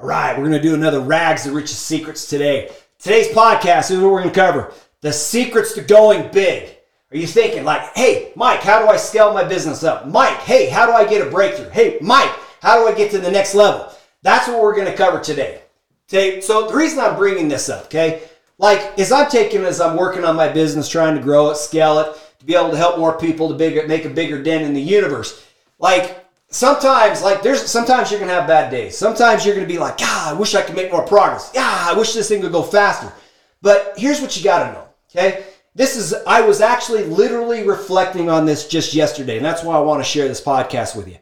All 0.00 0.06
right, 0.06 0.38
we're 0.38 0.48
going 0.48 0.62
to 0.62 0.62
do 0.62 0.76
another 0.76 1.00
Rags 1.00 1.42
to 1.42 1.50
Riches 1.50 1.76
Secrets 1.76 2.28
today. 2.28 2.70
Today's 3.00 3.26
podcast 3.34 3.90
is 3.90 3.98
what 3.98 4.12
we're 4.12 4.20
going 4.20 4.32
to 4.32 4.40
cover 4.40 4.72
the 5.00 5.12
secrets 5.12 5.72
to 5.72 5.80
going 5.80 6.30
big. 6.30 6.76
Are 7.10 7.16
you 7.16 7.26
thinking, 7.26 7.64
like, 7.64 7.96
hey, 7.96 8.30
Mike, 8.36 8.60
how 8.60 8.80
do 8.80 8.86
I 8.86 8.96
scale 8.96 9.34
my 9.34 9.42
business 9.42 9.82
up? 9.82 10.06
Mike, 10.06 10.36
hey, 10.38 10.68
how 10.68 10.86
do 10.86 10.92
I 10.92 11.04
get 11.04 11.26
a 11.26 11.28
breakthrough? 11.28 11.70
Hey, 11.70 11.98
Mike, 12.00 12.30
how 12.62 12.78
do 12.78 12.86
I 12.86 12.96
get 12.96 13.10
to 13.10 13.18
the 13.18 13.28
next 13.28 13.56
level? 13.56 13.92
That's 14.22 14.46
what 14.46 14.62
we're 14.62 14.76
going 14.76 14.86
to 14.86 14.96
cover 14.96 15.18
today. 15.18 15.62
Okay, 16.08 16.40
so 16.42 16.68
the 16.68 16.76
reason 16.76 17.00
I'm 17.00 17.16
bringing 17.16 17.48
this 17.48 17.68
up, 17.68 17.86
okay, 17.86 18.22
like, 18.58 18.96
is 18.98 19.10
I'm 19.10 19.28
taking 19.28 19.64
as 19.64 19.80
I'm 19.80 19.96
working 19.96 20.24
on 20.24 20.36
my 20.36 20.48
business, 20.48 20.88
trying 20.88 21.16
to 21.16 21.20
grow 21.20 21.50
it, 21.50 21.56
scale 21.56 21.98
it, 21.98 22.16
to 22.38 22.44
be 22.44 22.54
able 22.54 22.70
to 22.70 22.76
help 22.76 23.00
more 23.00 23.18
people 23.18 23.48
to 23.48 23.54
bigger, 23.56 23.84
make 23.88 24.04
a 24.04 24.10
bigger 24.10 24.40
dent 24.40 24.62
in 24.62 24.74
the 24.74 24.80
universe. 24.80 25.44
Like, 25.80 26.24
sometimes 26.50 27.22
like 27.22 27.42
there's 27.42 27.66
sometimes 27.70 28.10
you're 28.10 28.20
gonna 28.20 28.32
have 28.32 28.48
bad 28.48 28.70
days. 28.70 28.96
Sometimes 28.96 29.44
you're 29.44 29.54
gonna 29.54 29.66
be 29.66 29.78
like 29.78 29.98
god 29.98 30.34
i 30.34 30.38
wish 30.38 30.54
i 30.54 30.62
could 30.62 30.76
make 30.76 30.90
more 30.90 31.04
progress. 31.04 31.50
Yeah 31.54 31.86
i 31.88 31.96
wish 31.96 32.14
this 32.14 32.28
thing 32.28 32.40
could 32.40 32.52
go 32.52 32.62
faster. 32.62 33.12
But 33.60 33.94
here's 33.96 34.20
what 34.20 34.36
you 34.36 34.44
gotta 34.44 34.72
know 34.72 34.84
okay? 35.10 35.44
This 35.74 35.96
is 35.96 36.14
i 36.26 36.40
was 36.40 36.60
actually 36.60 37.04
literally 37.04 37.66
reflecting 37.66 38.30
on 38.30 38.46
this 38.46 38.66
just 38.66 38.94
yesterday 38.94 39.36
and 39.36 39.44
that's 39.44 39.62
why 39.62 39.76
i 39.76 39.80
want 39.80 40.02
to 40.02 40.08
share 40.08 40.26
this 40.26 40.40
podcast 40.40 40.96
with 40.96 41.08
you 41.08 41.18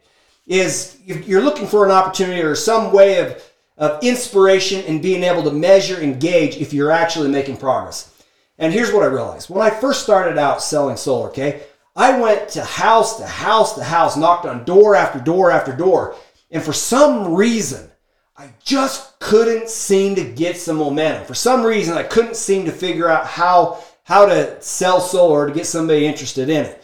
is 0.47 0.97
you're 1.03 1.41
looking 1.41 1.67
for 1.67 1.83
an 1.85 1.91
opportunity 1.91 2.41
or 2.41 2.55
some 2.55 2.93
way 2.93 3.19
of, 3.19 3.43
of 3.77 4.01
inspiration 4.01 4.83
and 4.87 5.01
being 5.01 5.23
able 5.23 5.43
to 5.43 5.51
measure 5.51 5.99
and 5.99 6.21
gauge 6.21 6.55
if 6.55 6.71
you're 6.73 6.89
actually 6.89 7.27
making 7.27 7.57
progress. 7.57 8.13
And 8.57 8.73
here's 8.73 8.93
what 8.93 9.03
i 9.03 9.07
realized. 9.07 9.49
When 9.49 9.61
i 9.61 9.69
first 9.69 10.03
started 10.03 10.37
out 10.37 10.63
selling 10.63 10.95
solar 10.95 11.27
okay 11.29 11.63
I 11.97 12.19
went 12.19 12.49
to 12.49 12.63
house 12.63 13.17
to 13.17 13.25
house 13.25 13.73
to 13.73 13.83
house, 13.83 14.15
knocked 14.15 14.45
on 14.45 14.63
door 14.65 14.95
after 14.95 15.19
door 15.19 15.49
after 15.49 15.75
door. 15.75 16.15
And 16.51 16.61
for 16.61 16.71
some 16.71 17.33
reason, 17.33 17.89
I 18.37 18.53
just 18.63 19.19
couldn't 19.19 19.67
seem 19.67 20.13
to 20.15 20.23
get 20.23 20.57
some 20.57 20.77
momentum. 20.77 21.25
For 21.25 21.33
some 21.33 21.63
reason, 21.63 21.97
I 21.97 22.03
couldn't 22.03 22.35
seem 22.35 22.65
to 22.65 22.71
figure 22.71 23.09
out 23.09 23.25
how, 23.25 23.83
how 24.03 24.27
to 24.27 24.61
sell 24.61 25.01
solar 25.01 25.47
to 25.47 25.53
get 25.53 25.65
somebody 25.65 26.05
interested 26.05 26.49
in 26.49 26.65
it. 26.65 26.83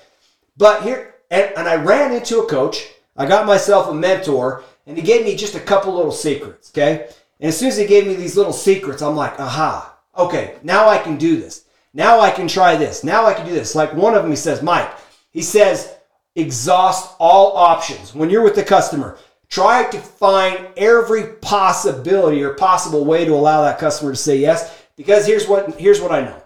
But 0.57 0.81
here, 0.81 1.13
and, 1.29 1.53
and 1.55 1.69
I 1.69 1.75
ran 1.75 2.11
into 2.11 2.39
a 2.39 2.49
coach. 2.49 2.89
I 3.15 3.27
got 3.27 3.45
myself 3.45 3.89
a 3.89 3.93
mentor, 3.93 4.63
and 4.87 4.97
he 4.97 5.03
gave 5.03 5.23
me 5.23 5.35
just 5.35 5.53
a 5.53 5.59
couple 5.59 5.93
little 5.93 6.11
secrets, 6.11 6.71
okay? 6.71 7.09
And 7.39 7.49
as 7.49 7.57
soon 7.57 7.67
as 7.67 7.77
he 7.77 7.85
gave 7.85 8.07
me 8.07 8.15
these 8.15 8.35
little 8.35 8.51
secrets, 8.51 9.03
I'm 9.03 9.15
like, 9.15 9.39
aha, 9.39 9.95
okay, 10.17 10.55
now 10.63 10.89
I 10.89 10.97
can 10.97 11.17
do 11.17 11.37
this. 11.37 11.65
Now 11.93 12.19
I 12.19 12.31
can 12.31 12.47
try 12.47 12.75
this. 12.75 13.03
Now 13.03 13.27
I 13.27 13.35
can 13.35 13.45
do 13.45 13.53
this. 13.53 13.75
Like 13.75 13.93
one 13.93 14.15
of 14.15 14.23
them, 14.23 14.31
he 14.31 14.35
says, 14.35 14.63
Mike, 14.63 14.89
he 15.33 15.41
says, 15.41 15.95
exhaust 16.35 17.15
all 17.19 17.57
options. 17.57 18.15
When 18.15 18.29
you're 18.29 18.43
with 18.43 18.55
the 18.55 18.63
customer, 18.63 19.17
try 19.49 19.89
to 19.89 19.99
find 19.99 20.67
every 20.77 21.33
possibility 21.41 22.43
or 22.43 22.53
possible 22.53 23.05
way 23.05 23.25
to 23.25 23.33
allow 23.33 23.61
that 23.61 23.79
customer 23.79 24.11
to 24.11 24.15
say 24.17 24.37
yes. 24.37 24.83
Because 24.95 25.25
here's 25.25 25.47
what 25.47 25.79
here's 25.79 26.01
what 26.01 26.11
I 26.11 26.21
know. 26.21 26.41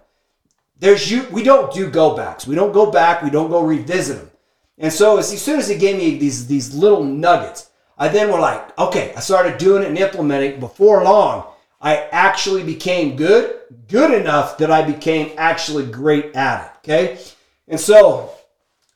There's 0.79 1.11
you 1.11 1.27
we 1.31 1.43
don't 1.43 1.73
do 1.73 1.89
go 1.89 2.15
backs. 2.15 2.47
We 2.47 2.55
don't 2.55 2.71
go 2.71 2.91
back, 2.91 3.21
we 3.21 3.29
don't 3.29 3.49
go 3.49 3.61
revisit 3.61 4.17
them. 4.17 4.31
And 4.77 4.93
so 4.93 5.17
as, 5.17 5.41
soon 5.41 5.59
as 5.59 5.67
he 5.67 5.77
gave 5.77 5.97
me 5.97 6.17
these 6.17 6.47
these 6.47 6.73
little 6.73 7.03
nuggets, 7.03 7.69
I 7.97 8.07
then 8.07 8.31
were 8.31 8.39
like, 8.39 8.77
okay, 8.77 9.13
I 9.15 9.19
started 9.19 9.57
doing 9.57 9.83
it 9.83 9.89
and 9.89 9.97
implementing. 9.97 10.59
Before 10.59 11.03
long, 11.03 11.45
I 11.81 12.07
actually 12.11 12.63
became 12.63 13.15
good, 13.15 13.59
good 13.87 14.13
enough 14.13 14.57
that 14.59 14.71
I 14.71 14.83
became 14.83 15.33
actually 15.37 15.87
great 15.87 16.35
at 16.35 16.65
it. 16.65 16.89
Okay. 16.89 17.19
And 17.67 17.79
so 17.79 18.36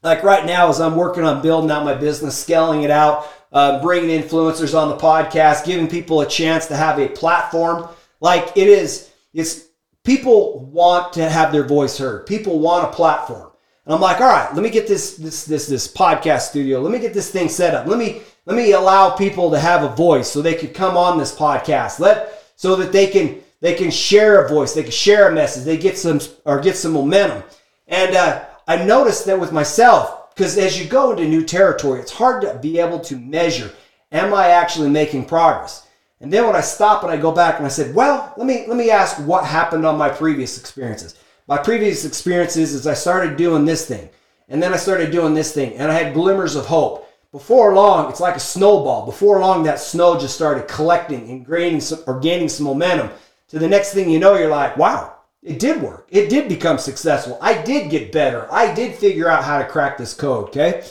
like 0.03 0.23
right 0.23 0.45
now, 0.45 0.69
as 0.69 0.79
I'm 0.79 0.95
working 0.95 1.23
on 1.23 1.41
building 1.41 1.71
out 1.71 1.85
my 1.85 1.93
business, 1.93 2.37
scaling 2.37 2.83
it 2.83 2.91
out, 2.91 3.27
uh, 3.51 3.81
bringing 3.81 4.21
influencers 4.21 4.77
on 4.79 4.89
the 4.89 4.97
podcast, 4.97 5.65
giving 5.65 5.87
people 5.87 6.21
a 6.21 6.27
chance 6.27 6.67
to 6.67 6.75
have 6.75 6.99
a 6.99 7.07
platform. 7.07 7.87
Like 8.19 8.55
it 8.55 8.67
is, 8.67 9.11
it's 9.33 9.67
people 10.03 10.59
want 10.59 11.13
to 11.13 11.29
have 11.29 11.51
their 11.51 11.63
voice 11.63 11.97
heard. 11.97 12.25
People 12.25 12.59
want 12.59 12.85
a 12.85 12.91
platform. 12.91 13.51
And 13.85 13.93
I'm 13.93 14.01
like, 14.01 14.21
all 14.21 14.27
right, 14.27 14.53
let 14.53 14.63
me 14.63 14.69
get 14.69 14.87
this 14.87 15.17
this 15.17 15.45
this 15.45 15.67
this 15.67 15.87
podcast 15.87 16.41
studio. 16.41 16.81
Let 16.81 16.91
me 16.91 16.99
get 16.99 17.13
this 17.13 17.31
thing 17.31 17.49
set 17.49 17.73
up. 17.73 17.87
Let 17.87 17.97
me 17.97 18.21
let 18.45 18.55
me 18.55 18.71
allow 18.71 19.15
people 19.15 19.51
to 19.51 19.59
have 19.59 19.83
a 19.83 19.95
voice 19.95 20.29
so 20.29 20.41
they 20.41 20.55
could 20.55 20.73
come 20.73 20.97
on 20.97 21.17
this 21.17 21.35
podcast. 21.35 21.99
Let 21.99 22.43
so 22.55 22.75
that 22.75 22.91
they 22.91 23.07
can 23.07 23.41
they 23.59 23.73
can 23.73 23.91
share 23.91 24.45
a 24.45 24.49
voice, 24.49 24.73
they 24.73 24.83
can 24.83 24.91
share 24.91 25.29
a 25.29 25.33
message, 25.33 25.63
they 25.63 25.77
get 25.77 25.97
some 25.97 26.19
or 26.45 26.59
get 26.59 26.75
some 26.77 26.93
momentum. 26.93 27.43
And 27.87 28.15
uh, 28.15 28.45
I 28.71 28.85
noticed 28.85 29.25
that 29.25 29.37
with 29.37 29.51
myself, 29.51 30.33
because 30.33 30.57
as 30.57 30.81
you 30.81 30.87
go 30.87 31.11
into 31.11 31.27
new 31.27 31.43
territory, 31.43 31.99
it's 31.99 32.09
hard 32.09 32.41
to 32.43 32.53
be 32.61 32.79
able 32.79 33.01
to 33.01 33.17
measure, 33.17 33.69
am 34.13 34.33
I 34.33 34.47
actually 34.47 34.89
making 34.89 35.25
progress? 35.25 35.85
And 36.21 36.31
then 36.31 36.45
when 36.45 36.55
I 36.55 36.61
stop 36.61 37.03
and 37.03 37.11
I 37.11 37.17
go 37.17 37.33
back 37.33 37.57
and 37.57 37.65
I 37.65 37.69
said, 37.69 37.93
well, 37.93 38.33
let 38.37 38.47
me 38.47 38.65
let 38.67 38.77
me 38.77 38.89
ask 38.89 39.17
what 39.27 39.43
happened 39.43 39.85
on 39.85 39.97
my 39.97 40.07
previous 40.07 40.57
experiences. 40.57 41.15
My 41.47 41.57
previous 41.57 42.05
experiences 42.05 42.73
is 42.73 42.87
I 42.87 42.93
started 42.93 43.35
doing 43.35 43.65
this 43.65 43.85
thing, 43.85 44.09
and 44.47 44.63
then 44.63 44.73
I 44.73 44.77
started 44.77 45.11
doing 45.11 45.33
this 45.33 45.53
thing, 45.53 45.73
and 45.73 45.91
I 45.91 45.95
had 45.95 46.13
glimmers 46.13 46.55
of 46.55 46.65
hope. 46.65 47.09
Before 47.33 47.73
long, 47.73 48.09
it's 48.09 48.21
like 48.21 48.37
a 48.37 48.39
snowball. 48.55 49.05
Before 49.05 49.41
long, 49.41 49.63
that 49.63 49.81
snow 49.81 50.17
just 50.17 50.35
started 50.35 50.69
collecting 50.69 51.29
and 51.29 51.45
gaining 51.45 51.81
some, 51.81 51.99
or 52.07 52.21
gaining 52.21 52.47
some 52.47 52.67
momentum. 52.67 53.09
To 53.49 53.59
the 53.59 53.67
next 53.67 53.93
thing 53.93 54.09
you 54.09 54.19
know, 54.19 54.35
you're 54.35 54.47
like, 54.47 54.77
wow, 54.77 55.17
it 55.43 55.59
did 55.59 55.81
work. 55.81 56.07
It 56.09 56.29
did 56.29 56.47
become 56.47 56.77
successful. 56.77 57.37
I 57.41 57.61
did 57.61 57.89
get 57.89 58.11
better. 58.11 58.47
I 58.51 58.73
did 58.73 58.95
figure 58.95 59.27
out 59.27 59.43
how 59.43 59.57
to 59.57 59.65
crack 59.65 59.97
this 59.97 60.13
code, 60.13 60.49
okay? 60.49 60.83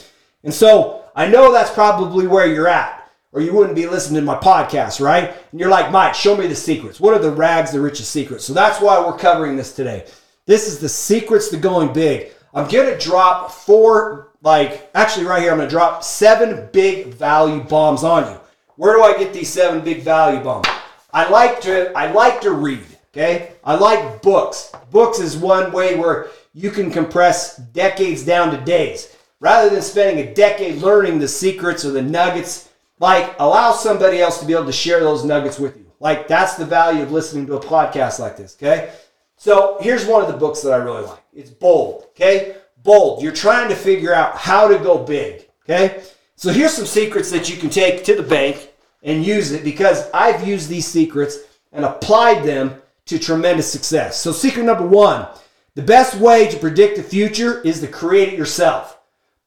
And 0.43 0.53
so 0.53 1.05
I 1.15 1.27
know 1.27 1.51
that's 1.51 1.71
probably 1.71 2.27
where 2.27 2.47
you're 2.47 2.67
at, 2.67 3.09
or 3.31 3.41
you 3.41 3.53
wouldn't 3.53 3.75
be 3.75 3.87
listening 3.87 4.21
to 4.21 4.25
my 4.25 4.37
podcast, 4.37 4.99
right? 4.99 5.33
And 5.51 5.59
you're 5.59 5.69
like, 5.69 5.91
Mike, 5.91 6.15
show 6.15 6.35
me 6.35 6.47
the 6.47 6.55
secrets. 6.55 6.99
What 6.99 7.13
are 7.13 7.19
the 7.19 7.31
rags 7.31 7.71
to 7.71 7.79
riches 7.79 8.09
secrets? 8.09 8.43
So 8.43 8.53
that's 8.53 8.81
why 8.81 8.99
we're 8.99 9.17
covering 9.17 9.55
this 9.55 9.73
today. 9.73 10.05
This 10.45 10.67
is 10.67 10.79
the 10.79 10.89
secrets 10.89 11.49
to 11.49 11.57
going 11.57 11.93
big. 11.93 12.31
I'm 12.53 12.67
to 12.67 12.97
drop 12.97 13.51
four, 13.51 14.31
like, 14.43 14.89
actually, 14.93 15.25
right 15.25 15.41
here, 15.41 15.53
I'm 15.53 15.59
to 15.59 15.69
drop 15.69 16.03
seven 16.03 16.67
big 16.73 17.13
value 17.13 17.63
bombs 17.63 18.03
on 18.03 18.29
you. 18.29 18.39
Where 18.75 18.95
do 18.97 19.03
I 19.03 19.17
get 19.17 19.31
these 19.31 19.47
seven 19.47 19.81
big 19.81 20.01
value 20.01 20.43
bombs? 20.43 20.67
I 21.13 21.29
like 21.29 21.61
to, 21.61 21.93
I 21.93 22.11
like 22.11 22.41
to 22.41 22.51
read. 22.51 22.90
Okay? 23.13 23.53
I 23.63 23.75
like 23.75 24.21
books. 24.21 24.71
Books 24.89 25.19
is 25.19 25.35
one 25.37 25.71
way 25.71 25.97
where 25.97 26.29
you 26.53 26.71
can 26.71 26.91
compress 26.91 27.57
decades 27.57 28.23
down 28.23 28.51
to 28.51 28.63
days. 28.63 29.15
Rather 29.39 29.69
than 29.69 29.81
spending 29.81 30.25
a 30.25 30.33
decade 30.33 30.81
learning 30.81 31.19
the 31.19 31.27
secrets 31.27 31.83
or 31.83 31.91
the 31.91 32.01
nuggets, 32.01 32.69
like 32.99 33.35
allow 33.39 33.71
somebody 33.71 34.21
else 34.21 34.39
to 34.39 34.45
be 34.45 34.53
able 34.53 34.65
to 34.65 34.71
share 34.71 34.99
those 34.99 35.25
nuggets 35.25 35.59
with 35.59 35.77
you. 35.77 35.91
Like 35.99 36.27
that's 36.27 36.55
the 36.55 36.65
value 36.65 37.03
of 37.03 37.11
listening 37.11 37.47
to 37.47 37.55
a 37.55 37.59
podcast 37.59 38.19
like 38.19 38.37
this, 38.37 38.55
okay? 38.55 38.93
So 39.35 39.77
here's 39.81 40.05
one 40.05 40.21
of 40.21 40.27
the 40.27 40.37
books 40.37 40.61
that 40.61 40.71
I 40.71 40.77
really 40.77 41.03
like. 41.03 41.23
It's 41.33 41.49
Bold, 41.49 42.05
okay? 42.09 42.55
Bold. 42.83 43.23
You're 43.23 43.31
trying 43.31 43.69
to 43.69 43.75
figure 43.75 44.13
out 44.13 44.37
how 44.37 44.67
to 44.67 44.77
go 44.77 45.03
big, 45.03 45.47
okay? 45.63 46.03
So 46.35 46.51
here's 46.51 46.73
some 46.73 46.85
secrets 46.85 47.31
that 47.31 47.49
you 47.49 47.57
can 47.57 47.69
take 47.69 48.03
to 48.05 48.15
the 48.15 48.23
bank 48.23 48.71
and 49.03 49.25
use 49.25 49.51
it 49.51 49.63
because 49.63 50.09
I've 50.11 50.47
used 50.47 50.69
these 50.69 50.87
secrets 50.87 51.37
and 51.71 51.85
applied 51.85 52.43
them 52.43 52.81
to 53.07 53.19
tremendous 53.19 53.71
success. 53.71 54.19
So, 54.19 54.31
secret 54.31 54.63
number 54.63 54.85
one 54.85 55.27
the 55.73 55.81
best 55.81 56.15
way 56.15 56.49
to 56.49 56.57
predict 56.57 56.97
the 56.97 57.03
future 57.03 57.61
is 57.61 57.79
to 57.79 57.87
create 57.87 58.33
it 58.33 58.37
yourself. 58.37 58.99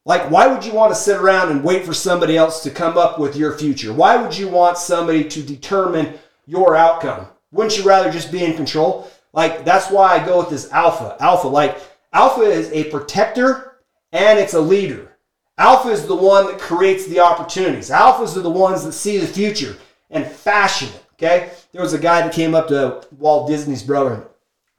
Like, 0.06 0.30
why 0.30 0.46
would 0.46 0.64
you 0.64 0.72
want 0.72 0.92
to 0.92 0.98
sit 0.98 1.18
around 1.18 1.50
and 1.50 1.64
wait 1.64 1.84
for 1.84 1.94
somebody 1.94 2.36
else 2.36 2.62
to 2.62 2.70
come 2.70 2.96
up 2.96 3.18
with 3.18 3.36
your 3.36 3.56
future? 3.56 3.92
Why 3.92 4.16
would 4.16 4.36
you 4.36 4.48
want 4.48 4.78
somebody 4.78 5.24
to 5.24 5.42
determine 5.42 6.14
your 6.46 6.76
outcome? 6.76 7.26
Wouldn't 7.52 7.78
you 7.78 7.84
rather 7.84 8.10
just 8.10 8.32
be 8.32 8.44
in 8.44 8.54
control? 8.54 9.10
Like, 9.32 9.64
that's 9.64 9.90
why 9.90 10.14
I 10.14 10.24
go 10.24 10.38
with 10.38 10.50
this 10.50 10.70
alpha. 10.72 11.16
Alpha, 11.20 11.48
like, 11.48 11.78
alpha 12.12 12.42
is 12.42 12.70
a 12.72 12.90
protector 12.90 13.78
and 14.12 14.38
it's 14.38 14.54
a 14.54 14.60
leader. 14.60 15.16
Alpha 15.56 15.88
is 15.88 16.06
the 16.06 16.16
one 16.16 16.46
that 16.46 16.58
creates 16.58 17.06
the 17.06 17.20
opportunities. 17.20 17.90
Alphas 17.90 18.36
are 18.36 18.42
the 18.42 18.50
ones 18.50 18.84
that 18.84 18.92
see 18.92 19.18
the 19.18 19.26
future 19.26 19.76
and 20.10 20.26
fashion 20.26 20.88
it. 20.88 21.04
Okay? 21.14 21.50
There 21.74 21.82
was 21.82 21.92
a 21.92 21.98
guy 21.98 22.22
that 22.22 22.32
came 22.32 22.54
up 22.54 22.68
to 22.68 23.04
Walt 23.18 23.48
Disney's 23.48 23.82
brother, 23.82 24.28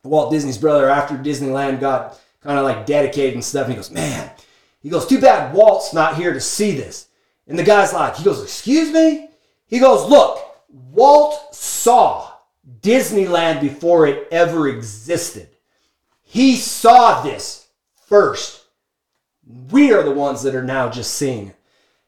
Walt 0.06 0.32
Disney's 0.32 0.58
brother, 0.58 0.90
after 0.90 1.16
Disneyland 1.16 1.82
got 1.82 2.18
kind 2.40 2.58
of 2.58 2.64
like 2.64 2.86
dedicated 2.86 3.34
and 3.34 3.44
stuff. 3.44 3.66
And 3.66 3.74
he 3.74 3.76
goes, 3.76 3.92
Man, 3.92 4.32
he 4.80 4.88
goes, 4.88 5.06
Too 5.06 5.20
bad 5.20 5.54
Walt's 5.54 5.94
not 5.94 6.16
here 6.16 6.32
to 6.32 6.40
see 6.40 6.72
this. 6.72 7.10
And 7.48 7.60
the 7.60 7.66
guy's 7.66 7.92
like, 7.92 8.16
He 8.16 8.24
goes, 8.24 8.42
Excuse 8.42 8.94
me? 8.94 9.28
He 9.68 9.80
goes, 9.80 10.10
Look, 10.10 10.40
Walt 10.70 11.54
saw 11.54 12.32
Disneyland 12.80 13.60
before 13.60 14.08
it 14.08 14.30
ever 14.32 14.70
existed. 14.70 15.50
He 16.24 16.56
saw 16.56 17.22
this 17.24 17.68
first. 18.08 18.64
We 19.70 19.92
are 19.92 20.02
the 20.02 20.12
ones 20.12 20.44
that 20.44 20.56
are 20.56 20.64
now 20.64 20.90
just 20.90 21.16
seeing 21.16 21.50
it. 21.50 21.56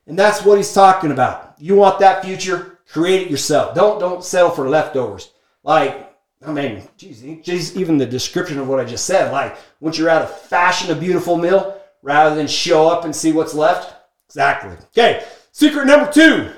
And 0.06 0.18
that's 0.18 0.46
what 0.46 0.56
he's 0.56 0.74
talking 0.74 1.12
about. 1.12 1.56
You 1.60 1.76
want 1.76 2.00
that 2.00 2.24
future? 2.24 2.77
Create 2.90 3.24
it 3.24 3.32
yourself. 3.32 3.76
Don't 3.76 4.00
don't 4.00 4.24
settle 4.24 4.52
for 4.52 4.70
leftovers. 4.70 5.32
Like 5.64 6.14
I 6.46 6.52
mean, 6.52 6.88
geez, 6.98 7.76
even 7.76 7.98
the 7.98 8.06
description 8.06 8.60
of 8.60 8.68
what 8.68 8.80
I 8.80 8.86
just 8.86 9.06
said. 9.06 9.32
Like 9.32 9.58
once 9.80 9.98
you're 9.98 10.10
out 10.10 10.22
of 10.22 10.40
fashion 10.42 10.96
a 10.96 11.00
beautiful 11.00 11.38
meal, 11.38 11.80
rather 12.02 12.36
than 12.36 12.48
show 12.48 12.88
up 12.90 13.06
and 13.06 13.16
see 13.16 13.32
what's 13.32 13.54
left. 13.54 13.94
Exactly. 14.28 14.76
Okay. 14.88 15.26
Secret 15.52 15.86
number 15.86 16.12
two: 16.12 16.52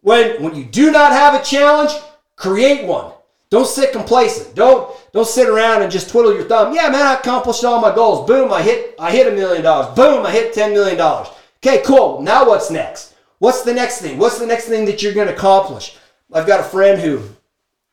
when 0.00 0.42
when 0.42 0.54
you 0.54 0.64
do 0.64 0.90
not 0.90 1.12
have 1.12 1.40
a 1.40 1.44
challenge, 1.44 1.92
Create 2.42 2.84
one. 2.86 3.12
Don't 3.50 3.68
sit 3.68 3.92
complacent. 3.92 4.56
Don't 4.56 4.92
don't 5.12 5.28
sit 5.28 5.48
around 5.48 5.82
and 5.82 5.92
just 5.92 6.10
twiddle 6.10 6.34
your 6.34 6.42
thumb. 6.42 6.74
Yeah, 6.74 6.88
man, 6.88 7.06
I 7.06 7.14
accomplished 7.14 7.64
all 7.64 7.80
my 7.80 7.94
goals. 7.94 8.26
Boom, 8.26 8.52
I 8.52 8.62
hit 8.62 8.96
I 8.98 9.12
hit 9.12 9.32
a 9.32 9.36
million 9.36 9.62
dollars. 9.62 9.94
Boom, 9.94 10.26
I 10.26 10.32
hit 10.32 10.52
ten 10.52 10.72
million 10.72 10.96
dollars. 10.96 11.28
Okay, 11.64 11.82
cool. 11.84 12.20
Now 12.20 12.44
what's 12.48 12.68
next? 12.68 13.11
What's 13.42 13.62
the 13.62 13.74
next 13.74 14.00
thing? 14.00 14.18
What's 14.18 14.38
the 14.38 14.46
next 14.46 14.66
thing 14.66 14.84
that 14.84 15.02
you're 15.02 15.14
going 15.14 15.26
to 15.26 15.34
accomplish? 15.34 15.96
I've 16.32 16.46
got 16.46 16.60
a 16.60 16.62
friend 16.62 17.00
who 17.00 17.24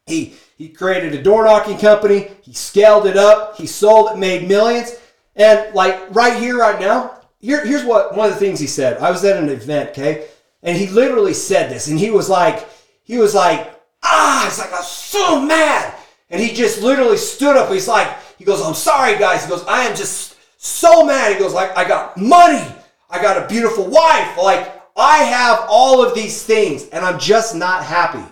he 0.06 0.36
he 0.60 0.70
created 0.70 1.16
a 1.16 1.24
door 1.24 1.44
knocking 1.44 1.80
company. 1.80 2.30
He 2.44 2.54
scaled 2.54 3.08
it 3.08 3.18
up. 3.18 3.58
He 3.58 3.66
sold 3.66 4.12
it, 4.12 4.20
made 4.20 4.48
millions. 4.48 4.96
And 5.36 5.74
like 5.74 6.14
right 6.14 6.40
here, 6.40 6.56
right 6.60 6.80
now, 6.80 7.20
here, 7.40 7.66
here's 7.66 7.84
what 7.84 8.16
one 8.16 8.28
of 8.28 8.36
the 8.36 8.40
things 8.40 8.60
he 8.60 8.68
said. 8.68 9.00
I 9.00 9.10
was 9.10 9.26
at 9.26 9.42
an 9.42 9.50
event, 9.50 9.90
okay, 9.90 10.28
and 10.62 10.78
he 10.78 10.86
literally 10.86 11.34
said 11.34 11.72
this, 11.72 11.88
and 11.88 11.98
he 11.98 12.12
was 12.12 12.30
like, 12.30 12.70
he 13.02 13.18
was 13.18 13.34
like, 13.34 13.74
ah, 14.04 14.44
he's 14.46 14.60
like, 14.60 14.72
I'm 14.72 14.84
so 14.84 15.42
mad. 15.42 15.96
And 16.30 16.40
he 16.40 16.54
just 16.54 16.84
literally 16.84 17.18
stood 17.18 17.58
up. 17.58 17.72
He's 17.72 17.88
like, 17.88 18.16
he 18.38 18.46
goes, 18.46 18.62
I'm 18.62 18.76
sorry, 18.76 19.18
guys. 19.18 19.46
He 19.46 19.50
goes, 19.50 19.66
I 19.66 19.86
am 19.86 19.96
just 19.96 20.38
so 20.62 21.04
mad. 21.04 21.34
He 21.34 21.40
goes, 21.40 21.56
like, 21.56 21.76
I 21.76 21.88
got 21.88 22.18
money. 22.18 22.72
I 23.10 23.20
got 23.20 23.44
a 23.44 23.48
beautiful 23.48 23.86
wife. 23.86 24.38
Like, 24.38 24.79
I 25.00 25.20
have 25.20 25.66
all 25.70 26.06
of 26.06 26.14
these 26.14 26.44
things 26.44 26.88
and 26.90 27.06
I'm 27.06 27.20
just 27.20 27.56
not 27.56 27.84
happy. 27.84 28.24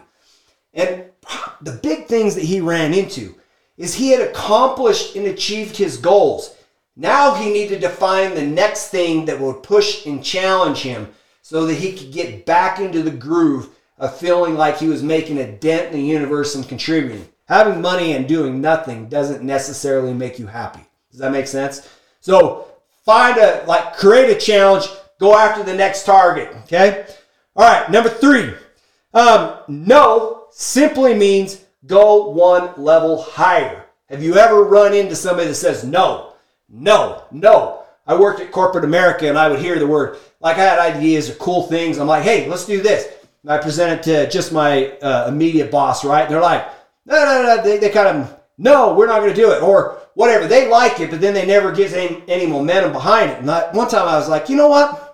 And 0.73 1.05
the 1.61 1.71
big 1.71 2.07
things 2.07 2.35
that 2.35 2.43
he 2.43 2.61
ran 2.61 2.93
into 2.93 3.35
is 3.77 3.93
he 3.93 4.09
had 4.09 4.21
accomplished 4.21 5.15
and 5.15 5.27
achieved 5.27 5.77
his 5.77 5.97
goals. 5.97 6.55
Now 6.95 7.35
he 7.35 7.51
needed 7.51 7.81
to 7.81 7.89
find 7.89 8.35
the 8.35 8.45
next 8.45 8.89
thing 8.89 9.25
that 9.25 9.39
would 9.39 9.63
push 9.63 10.05
and 10.05 10.23
challenge 10.23 10.79
him 10.79 11.13
so 11.41 11.65
that 11.65 11.75
he 11.75 11.93
could 11.93 12.11
get 12.11 12.45
back 12.45 12.79
into 12.79 13.01
the 13.01 13.11
groove 13.11 13.69
of 13.97 14.17
feeling 14.17 14.55
like 14.55 14.77
he 14.77 14.87
was 14.87 15.03
making 15.03 15.37
a 15.37 15.51
dent 15.51 15.87
in 15.87 15.93
the 15.93 16.05
universe 16.05 16.55
and 16.55 16.67
contributing. 16.67 17.27
Having 17.45 17.81
money 17.81 18.13
and 18.13 18.27
doing 18.27 18.59
nothing 18.59 19.07
doesn't 19.07 19.43
necessarily 19.43 20.13
make 20.13 20.37
you 20.37 20.47
happy. 20.47 20.85
Does 21.11 21.19
that 21.19 21.31
make 21.31 21.47
sense? 21.47 21.87
So 22.19 22.67
find 23.05 23.37
a, 23.37 23.63
like, 23.65 23.95
create 23.95 24.35
a 24.35 24.39
challenge, 24.39 24.87
go 25.19 25.37
after 25.37 25.63
the 25.63 25.73
next 25.73 26.03
target, 26.03 26.49
okay? 26.63 27.05
All 27.55 27.65
right, 27.65 27.89
number 27.89 28.09
three. 28.09 28.53
Um, 29.13 29.57
no 29.67 30.45
simply 30.51 31.13
means 31.13 31.65
go 31.85 32.29
one 32.29 32.71
level 32.77 33.21
higher. 33.21 33.85
Have 34.09 34.23
you 34.23 34.35
ever 34.35 34.63
run 34.63 34.93
into 34.93 35.15
somebody 35.15 35.47
that 35.47 35.55
says 35.55 35.83
no, 35.83 36.33
no, 36.69 37.23
no? 37.31 37.83
I 38.05 38.15
worked 38.15 38.39
at 38.39 38.51
corporate 38.51 38.85
America 38.85 39.27
and 39.27 39.37
I 39.37 39.49
would 39.49 39.59
hear 39.59 39.79
the 39.79 39.87
word, 39.87 40.17
like 40.39 40.57
I 40.57 40.63
had 40.63 40.79
ideas 40.79 41.29
or 41.29 41.33
cool 41.35 41.63
things. 41.63 41.97
I'm 41.97 42.07
like, 42.07 42.23
hey, 42.23 42.47
let's 42.47 42.65
do 42.65 42.81
this. 42.81 43.07
And 43.43 43.51
I 43.51 43.57
present 43.57 43.99
it 43.99 44.03
to 44.03 44.29
just 44.29 44.53
my 44.53 44.91
uh, 44.99 45.27
immediate 45.27 45.71
boss, 45.71 46.05
right? 46.05 46.23
And 46.23 46.33
They're 46.33 46.41
like, 46.41 46.67
no, 47.05 47.15
no, 47.15 47.43
no. 47.43 47.63
They, 47.63 47.77
they 47.77 47.89
kind 47.89 48.07
of, 48.07 48.39
no, 48.57 48.93
we're 48.93 49.07
not 49.07 49.19
going 49.19 49.33
to 49.33 49.35
do 49.35 49.51
it. 49.51 49.61
Or 49.61 49.99
whatever. 50.13 50.47
They 50.47 50.69
like 50.69 50.99
it, 50.99 51.11
but 51.11 51.21
then 51.21 51.33
they 51.33 51.45
never 51.45 51.71
get 51.71 51.93
any, 51.93 52.23
any 52.27 52.47
momentum 52.47 52.91
behind 52.91 53.31
it. 53.31 53.37
And 53.39 53.51
I, 53.51 53.71
one 53.71 53.87
time 53.87 54.07
I 54.07 54.15
was 54.15 54.27
like, 54.27 54.49
you 54.49 54.55
know 54.55 54.67
what? 54.67 55.06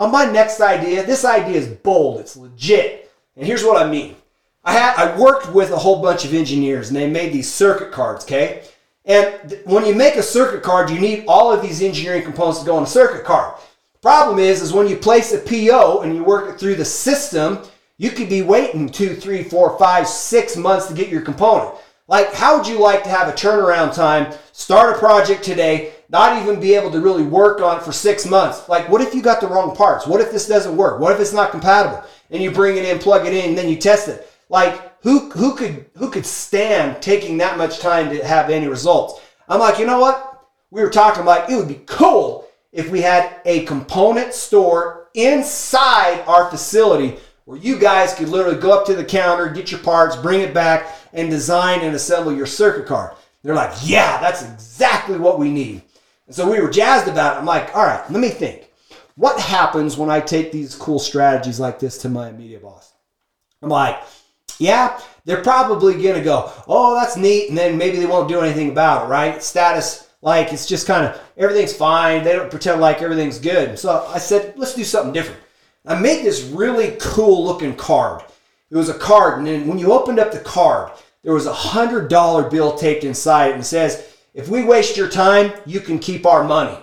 On 0.00 0.10
my 0.10 0.24
next 0.24 0.62
idea, 0.62 1.04
this 1.04 1.26
idea 1.26 1.58
is 1.58 1.68
bold. 1.68 2.20
It's 2.20 2.34
legit. 2.34 3.12
And 3.36 3.46
here's 3.46 3.62
what 3.62 3.80
I 3.80 3.88
mean. 3.88 4.16
I 4.64 4.72
had 4.72 4.96
I 4.96 5.18
worked 5.18 5.52
with 5.52 5.70
a 5.70 5.78
whole 5.78 6.00
bunch 6.02 6.24
of 6.24 6.32
engineers 6.32 6.88
and 6.88 6.96
they 6.96 7.08
made 7.08 7.34
these 7.34 7.52
circuit 7.52 7.92
cards, 7.92 8.24
okay? 8.24 8.62
And 9.04 9.34
th- 9.48 9.64
when 9.66 9.84
you 9.84 9.94
make 9.94 10.16
a 10.16 10.22
circuit 10.22 10.62
card, 10.62 10.88
you 10.90 10.98
need 10.98 11.24
all 11.28 11.52
of 11.52 11.60
these 11.60 11.82
engineering 11.82 12.22
components 12.22 12.60
to 12.60 12.66
go 12.66 12.76
on 12.76 12.82
a 12.82 12.86
circuit 12.86 13.24
card. 13.24 13.58
Problem 14.00 14.38
is, 14.38 14.62
is 14.62 14.72
when 14.72 14.88
you 14.88 14.96
place 14.96 15.34
a 15.34 15.38
PO 15.38 16.00
and 16.00 16.14
you 16.14 16.24
work 16.24 16.48
it 16.48 16.58
through 16.58 16.76
the 16.76 16.84
system, 16.84 17.58
you 17.98 18.10
could 18.10 18.30
be 18.30 18.40
waiting 18.40 18.88
two, 18.88 19.14
three, 19.14 19.42
four, 19.42 19.78
five, 19.78 20.08
six 20.08 20.56
months 20.56 20.86
to 20.86 20.94
get 20.94 21.10
your 21.10 21.20
component. 21.20 21.74
Like, 22.08 22.32
how 22.32 22.56
would 22.56 22.66
you 22.66 22.78
like 22.78 23.04
to 23.04 23.10
have 23.10 23.28
a 23.28 23.32
turnaround 23.32 23.94
time, 23.94 24.32
start 24.52 24.96
a 24.96 24.98
project 24.98 25.44
today, 25.44 25.92
not 26.10 26.42
even 26.42 26.60
be 26.60 26.74
able 26.74 26.90
to 26.90 27.00
really 27.00 27.22
work 27.22 27.60
on 27.60 27.78
it 27.78 27.82
for 27.82 27.92
six 27.92 28.26
months? 28.26 28.68
Like, 28.68 28.88
what 28.88 29.00
if 29.00 29.14
you 29.14 29.22
got 29.22 29.40
the 29.40 29.48
wrong 29.48 29.74
parts? 29.74 30.06
What 30.06 30.20
if 30.20 30.32
this 30.32 30.48
doesn't 30.48 30.76
work? 30.76 31.00
What 31.00 31.12
if 31.12 31.20
it's 31.20 31.32
not 31.32 31.50
compatible? 31.50 32.02
And 32.30 32.42
you 32.42 32.50
bring 32.50 32.76
it 32.76 32.84
in, 32.84 32.98
plug 32.98 33.26
it 33.26 33.34
in, 33.34 33.50
and 33.50 33.58
then 33.58 33.68
you 33.68 33.76
test 33.76 34.08
it. 34.08 34.30
Like, 34.48 35.02
who 35.02 35.30
who 35.30 35.54
could 35.54 35.86
who 35.96 36.10
could 36.10 36.26
stand 36.26 37.00
taking 37.00 37.38
that 37.38 37.56
much 37.56 37.78
time 37.78 38.10
to 38.10 38.24
have 38.24 38.50
any 38.50 38.66
results? 38.66 39.20
I'm 39.48 39.60
like, 39.60 39.78
you 39.78 39.86
know 39.86 40.00
what? 40.00 40.48
We 40.70 40.82
were 40.82 40.90
talking 40.90 41.24
like 41.24 41.48
it 41.48 41.56
would 41.56 41.68
be 41.68 41.82
cool 41.86 42.46
if 42.72 42.90
we 42.90 43.00
had 43.00 43.40
a 43.44 43.64
component 43.64 44.34
store 44.34 45.08
inside 45.14 46.22
our 46.26 46.50
facility 46.50 47.18
where 47.44 47.58
you 47.58 47.78
guys 47.78 48.14
could 48.14 48.28
literally 48.28 48.60
go 48.60 48.72
up 48.72 48.86
to 48.86 48.94
the 48.94 49.04
counter, 49.04 49.48
get 49.48 49.70
your 49.70 49.80
parts, 49.80 50.14
bring 50.14 50.40
it 50.40 50.54
back, 50.54 50.94
and 51.12 51.30
design 51.30 51.80
and 51.80 51.96
assemble 51.96 52.32
your 52.32 52.46
circuit 52.46 52.86
card. 52.86 53.12
They're 53.42 53.54
like, 53.54 53.72
yeah, 53.82 54.20
that's 54.20 54.42
exactly 54.42 55.18
what 55.18 55.38
we 55.38 55.50
need. 55.50 55.82
And 56.30 56.36
so 56.36 56.48
we 56.48 56.60
were 56.60 56.70
jazzed 56.70 57.08
about 57.08 57.34
it. 57.34 57.40
I'm 57.40 57.44
like, 57.44 57.74
all 57.74 57.84
right, 57.84 58.08
let 58.08 58.20
me 58.20 58.28
think. 58.28 58.70
What 59.16 59.40
happens 59.40 59.96
when 59.96 60.10
I 60.10 60.20
take 60.20 60.52
these 60.52 60.76
cool 60.76 61.00
strategies 61.00 61.58
like 61.58 61.80
this 61.80 61.98
to 61.98 62.08
my 62.08 62.28
immediate 62.28 62.62
boss? 62.62 62.92
I'm 63.60 63.68
like, 63.68 64.00
yeah, 64.60 65.00
they're 65.24 65.42
probably 65.42 66.00
going 66.00 66.14
to 66.14 66.22
go, 66.22 66.52
oh, 66.68 66.94
that's 66.94 67.16
neat. 67.16 67.48
And 67.48 67.58
then 67.58 67.76
maybe 67.76 67.96
they 67.96 68.06
won't 68.06 68.28
do 68.28 68.42
anything 68.42 68.70
about 68.70 69.06
it, 69.06 69.08
right? 69.08 69.42
Status 69.42 70.08
like 70.22 70.52
it's 70.52 70.66
just 70.66 70.86
kind 70.86 71.04
of 71.04 71.20
everything's 71.36 71.72
fine. 71.72 72.22
They 72.22 72.34
don't 72.34 72.48
pretend 72.48 72.80
like 72.80 73.02
everything's 73.02 73.40
good. 73.40 73.76
So 73.76 74.06
I 74.06 74.18
said, 74.18 74.54
let's 74.56 74.76
do 74.76 74.84
something 74.84 75.12
different. 75.12 75.40
I 75.84 75.98
made 75.98 76.24
this 76.24 76.44
really 76.44 76.96
cool 77.00 77.44
looking 77.44 77.74
card. 77.74 78.22
It 78.70 78.76
was 78.76 78.88
a 78.88 78.94
card, 78.94 79.38
and 79.38 79.48
then 79.48 79.66
when 79.66 79.80
you 79.80 79.92
opened 79.92 80.20
up 80.20 80.30
the 80.30 80.38
card, 80.38 80.92
there 81.24 81.34
was 81.34 81.46
a 81.46 81.52
hundred 81.52 82.08
dollar 82.08 82.48
bill 82.48 82.76
taped 82.76 83.02
inside, 83.02 83.50
and 83.50 83.62
it 83.62 83.64
says, 83.64 84.09
"If 84.34 84.48
we 84.48 84.64
waste 84.64 84.96
your 84.96 85.08
time, 85.08 85.52
you 85.66 85.80
can 85.80 85.98
keep 85.98 86.26
our 86.26 86.44
money." 86.44 86.78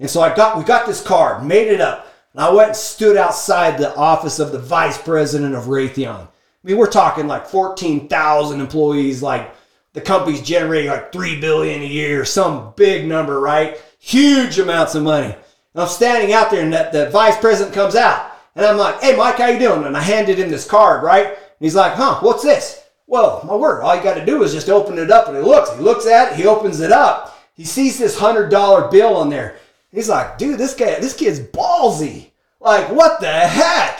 And 0.00 0.08
so 0.08 0.20
I 0.20 0.34
got 0.34 0.56
we 0.56 0.64
got 0.64 0.86
this 0.86 1.02
card, 1.02 1.44
made 1.44 1.68
it 1.68 1.80
up, 1.80 2.06
and 2.32 2.42
I 2.42 2.50
went 2.50 2.68
and 2.68 2.76
stood 2.76 3.16
outside 3.16 3.78
the 3.78 3.94
office 3.96 4.38
of 4.38 4.52
the 4.52 4.58
vice 4.58 4.98
president 4.98 5.54
of 5.54 5.64
Raytheon. 5.64 6.26
I 6.26 6.28
mean, 6.62 6.76
we're 6.76 6.86
talking 6.86 7.26
like 7.26 7.46
fourteen 7.46 8.08
thousand 8.08 8.60
employees, 8.60 9.22
like 9.22 9.54
the 9.92 10.00
company's 10.00 10.42
generating 10.42 10.90
like 10.90 11.12
three 11.12 11.40
billion 11.40 11.82
a 11.82 11.86
year, 11.86 12.24
some 12.24 12.72
big 12.76 13.06
number, 13.06 13.40
right? 13.40 13.80
Huge 13.98 14.58
amounts 14.58 14.94
of 14.94 15.02
money. 15.02 15.34
And 15.74 15.82
I'm 15.82 15.88
standing 15.88 16.32
out 16.32 16.50
there, 16.50 16.62
and 16.62 16.72
the, 16.72 16.88
the 16.92 17.10
vice 17.10 17.36
president 17.38 17.74
comes 17.74 17.96
out, 17.96 18.32
and 18.54 18.64
I'm 18.64 18.76
like, 18.76 19.00
"Hey, 19.00 19.16
Mike, 19.16 19.38
how 19.38 19.46
you 19.46 19.58
doing?" 19.58 19.84
And 19.84 19.96
I 19.96 20.00
handed 20.00 20.38
him 20.38 20.50
this 20.50 20.66
card, 20.66 21.02
right? 21.02 21.26
And 21.26 21.36
he's 21.60 21.74
like, 21.74 21.94
"Huh? 21.94 22.20
What's 22.20 22.42
this?" 22.42 22.84
Well, 23.08 23.42
my 23.44 23.56
word, 23.56 23.82
all 23.82 23.96
you 23.96 24.02
got 24.02 24.14
to 24.14 24.24
do 24.24 24.42
is 24.44 24.52
just 24.52 24.68
open 24.68 24.98
it 24.98 25.10
up, 25.10 25.26
and 25.26 25.36
he 25.36 25.42
looks. 25.42 25.74
He 25.74 25.80
looks 25.80 26.06
at 26.06 26.32
it. 26.32 26.36
He 26.36 26.46
opens 26.46 26.78
it 26.78 26.92
up. 26.92 27.36
He 27.54 27.64
sees 27.64 27.98
this 27.98 28.16
hundred 28.16 28.50
dollar 28.50 28.88
bill 28.88 29.16
on 29.16 29.30
there. 29.30 29.56
He's 29.90 30.08
like, 30.08 30.38
"Dude, 30.38 30.58
this 30.58 30.74
guy, 30.74 31.00
this 31.00 31.16
kid's 31.16 31.40
ballsy. 31.40 32.26
Like, 32.60 32.90
what 32.90 33.20
the 33.20 33.32
heck?" 33.32 33.98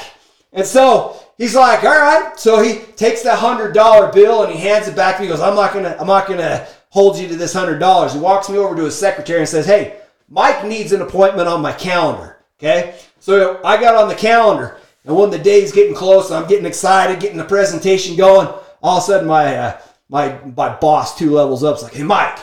And 0.53 0.67
so 0.67 1.21
he's 1.37 1.55
like, 1.55 1.85
all 1.85 1.91
right. 1.91 2.39
So 2.39 2.63
he 2.63 2.81
takes 2.97 3.23
that 3.23 3.39
hundred 3.39 3.73
dollar 3.73 4.13
bill 4.13 4.45
and 4.45 4.53
he 4.53 4.61
hands 4.61 4.89
it 4.89 4.97
back 4.97 5.17
to 5.17 5.23
me. 5.23 5.27
He 5.27 5.33
goes, 5.33 5.41
I'm 5.41 5.55
not 5.55 5.73
gonna, 5.73 5.97
I'm 5.99 6.07
not 6.07 6.27
gonna 6.27 6.67
hold 6.91 7.19
you 7.19 7.29
to 7.29 7.37
this 7.37 7.53
hundred 7.53 7.79
dollars. 7.79 8.13
He 8.13 8.19
walks 8.19 8.49
me 8.49 8.59
over 8.59 8.77
to 8.77 8.85
his 8.85 8.99
secretary 8.99 9.41
and 9.41 9.49
says, 9.49 9.67
Hey, 9.67 10.01
Mike 10.29 10.65
needs 10.65 10.93
an 10.93 11.03
appointment 11.03 11.49
on 11.49 11.63
my 11.63 11.73
calendar. 11.73 12.39
Okay. 12.59 12.99
So 13.21 13.61
I 13.65 13.81
got 13.81 13.95
on 13.95 14.09
the 14.09 14.15
calendar, 14.15 14.79
and 15.05 15.17
when 15.17 15.31
the 15.31 15.39
day's 15.39 15.73
getting 15.73 15.95
close, 15.95 16.31
I'm 16.31 16.49
getting 16.49 16.67
excited, 16.67 17.21
getting 17.21 17.39
the 17.39 17.45
presentation 17.45 18.17
going. 18.17 18.49
All 18.83 18.99
of 18.99 19.05
a 19.05 19.07
sudden, 19.07 19.29
my 19.29 19.57
uh, 19.57 19.81
my 20.09 20.39
my 20.57 20.75
boss, 20.77 21.17
two 21.19 21.31
levels 21.31 21.65
up, 21.65 21.77
is 21.77 21.83
like, 21.83 21.95
Hey, 21.95 22.05
Mike. 22.05 22.39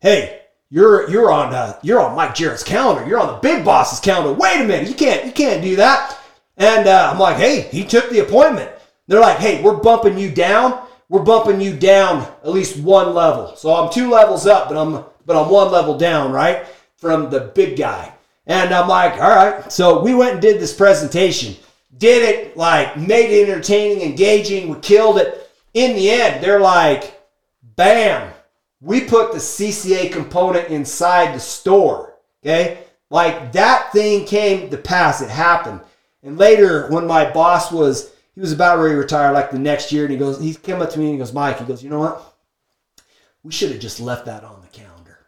Hey, 0.00 0.40
you're 0.70 1.10
you're 1.10 1.32
on 1.32 1.52
uh, 1.52 1.78
you're 1.82 2.00
on 2.00 2.16
Mike 2.16 2.34
Jarrett's 2.34 2.62
calendar. 2.62 3.06
You're 3.08 3.18
on 3.18 3.26
the 3.26 3.40
big 3.40 3.64
boss's 3.64 4.00
calendar. 4.00 4.32
Wait 4.32 4.60
a 4.60 4.64
minute, 4.64 4.88
you 4.88 4.94
can't 4.94 5.26
you 5.26 5.32
can't 5.32 5.62
do 5.62 5.76
that. 5.76 6.16
And 6.56 6.86
uh, 6.86 7.10
I'm 7.12 7.18
like, 7.18 7.36
hey, 7.36 7.62
he 7.62 7.84
took 7.84 8.10
the 8.10 8.20
appointment. 8.20 8.70
They're 9.06 9.20
like, 9.20 9.38
hey, 9.38 9.62
we're 9.62 9.76
bumping 9.76 10.18
you 10.18 10.30
down. 10.30 10.86
We're 11.08 11.24
bumping 11.24 11.60
you 11.60 11.74
down 11.76 12.20
at 12.44 12.50
least 12.50 12.78
one 12.78 13.14
level. 13.14 13.56
So 13.56 13.74
I'm 13.74 13.92
two 13.92 14.08
levels 14.08 14.46
up, 14.46 14.68
but 14.68 14.76
I'm 14.78 15.04
but 15.26 15.36
I'm 15.36 15.50
one 15.50 15.72
level 15.72 15.98
down, 15.98 16.30
right? 16.30 16.66
From 16.96 17.30
the 17.30 17.40
big 17.40 17.76
guy. 17.76 18.12
And 18.46 18.72
I'm 18.72 18.88
like, 18.88 19.14
all 19.14 19.30
right. 19.30 19.72
So 19.72 20.02
we 20.02 20.14
went 20.14 20.34
and 20.34 20.42
did 20.42 20.60
this 20.60 20.72
presentation. 20.72 21.56
Did 21.98 22.22
it 22.22 22.56
like 22.56 22.96
made 22.96 23.30
it 23.30 23.48
entertaining, 23.48 24.02
engaging. 24.02 24.68
We 24.68 24.78
killed 24.78 25.18
it. 25.18 25.49
In 25.74 25.94
the 25.96 26.10
end, 26.10 26.42
they're 26.42 26.60
like, 26.60 27.20
bam, 27.76 28.32
we 28.80 29.02
put 29.02 29.32
the 29.32 29.38
CCA 29.38 30.12
component 30.12 30.68
inside 30.68 31.34
the 31.34 31.40
store. 31.40 32.14
Okay. 32.42 32.84
Like 33.10 33.52
that 33.52 33.92
thing 33.92 34.24
came 34.24 34.70
to 34.70 34.76
pass. 34.76 35.20
It 35.20 35.30
happened. 35.30 35.80
And 36.22 36.38
later, 36.38 36.88
when 36.90 37.06
my 37.06 37.30
boss 37.30 37.72
was, 37.72 38.12
he 38.34 38.40
was 38.40 38.52
about 38.52 38.78
ready 38.78 38.94
to 38.94 38.98
retire 39.00 39.32
like 39.32 39.50
the 39.50 39.58
next 39.58 39.90
year, 39.90 40.04
and 40.04 40.12
he 40.12 40.18
goes, 40.18 40.40
he 40.40 40.54
came 40.54 40.80
up 40.80 40.90
to 40.90 40.98
me 40.98 41.06
and 41.06 41.14
he 41.14 41.18
goes, 41.18 41.32
Mike, 41.32 41.58
he 41.58 41.64
goes, 41.64 41.82
you 41.82 41.90
know 41.90 42.00
what? 42.00 42.36
We 43.42 43.52
should 43.52 43.70
have 43.70 43.80
just 43.80 44.00
left 44.00 44.26
that 44.26 44.44
on 44.44 44.60
the 44.60 44.68
calendar. 44.68 45.18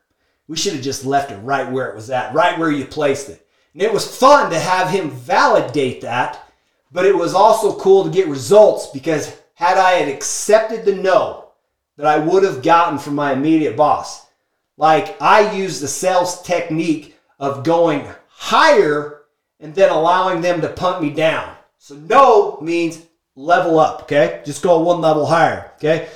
We 0.48 0.56
should 0.56 0.74
have 0.74 0.82
just 0.82 1.04
left 1.04 1.30
it 1.30 1.38
right 1.38 1.70
where 1.70 1.88
it 1.88 1.96
was 1.96 2.10
at, 2.10 2.34
right 2.34 2.58
where 2.58 2.70
you 2.70 2.84
placed 2.84 3.30
it. 3.30 3.46
And 3.72 3.82
it 3.82 3.92
was 3.92 4.16
fun 4.18 4.50
to 4.50 4.58
have 4.58 4.90
him 4.90 5.10
validate 5.10 6.02
that, 6.02 6.46
but 6.92 7.06
it 7.06 7.16
was 7.16 7.32
also 7.32 7.78
cool 7.78 8.04
to 8.04 8.10
get 8.10 8.28
results 8.28 8.88
because 8.88 9.40
had 9.62 9.78
I 9.78 9.92
had 9.92 10.08
accepted 10.08 10.84
the 10.84 10.96
no 10.96 11.50
that 11.96 12.06
I 12.06 12.18
would 12.18 12.42
have 12.42 12.64
gotten 12.64 12.98
from 12.98 13.14
my 13.14 13.32
immediate 13.32 13.76
boss. 13.76 14.26
Like 14.76 15.16
I 15.22 15.54
use 15.54 15.78
the 15.78 15.86
sales 15.86 16.42
technique 16.42 17.16
of 17.38 17.62
going 17.62 18.08
higher 18.28 19.22
and 19.60 19.72
then 19.72 19.90
allowing 19.90 20.40
them 20.40 20.60
to 20.62 20.68
punt 20.68 21.00
me 21.00 21.10
down. 21.10 21.54
So 21.78 21.94
no 21.94 22.58
means 22.60 23.06
level 23.36 23.78
up, 23.78 24.02
okay? 24.02 24.42
Just 24.44 24.64
go 24.64 24.80
one 24.80 25.00
level 25.00 25.26
higher, 25.26 25.70
okay? 25.76 26.08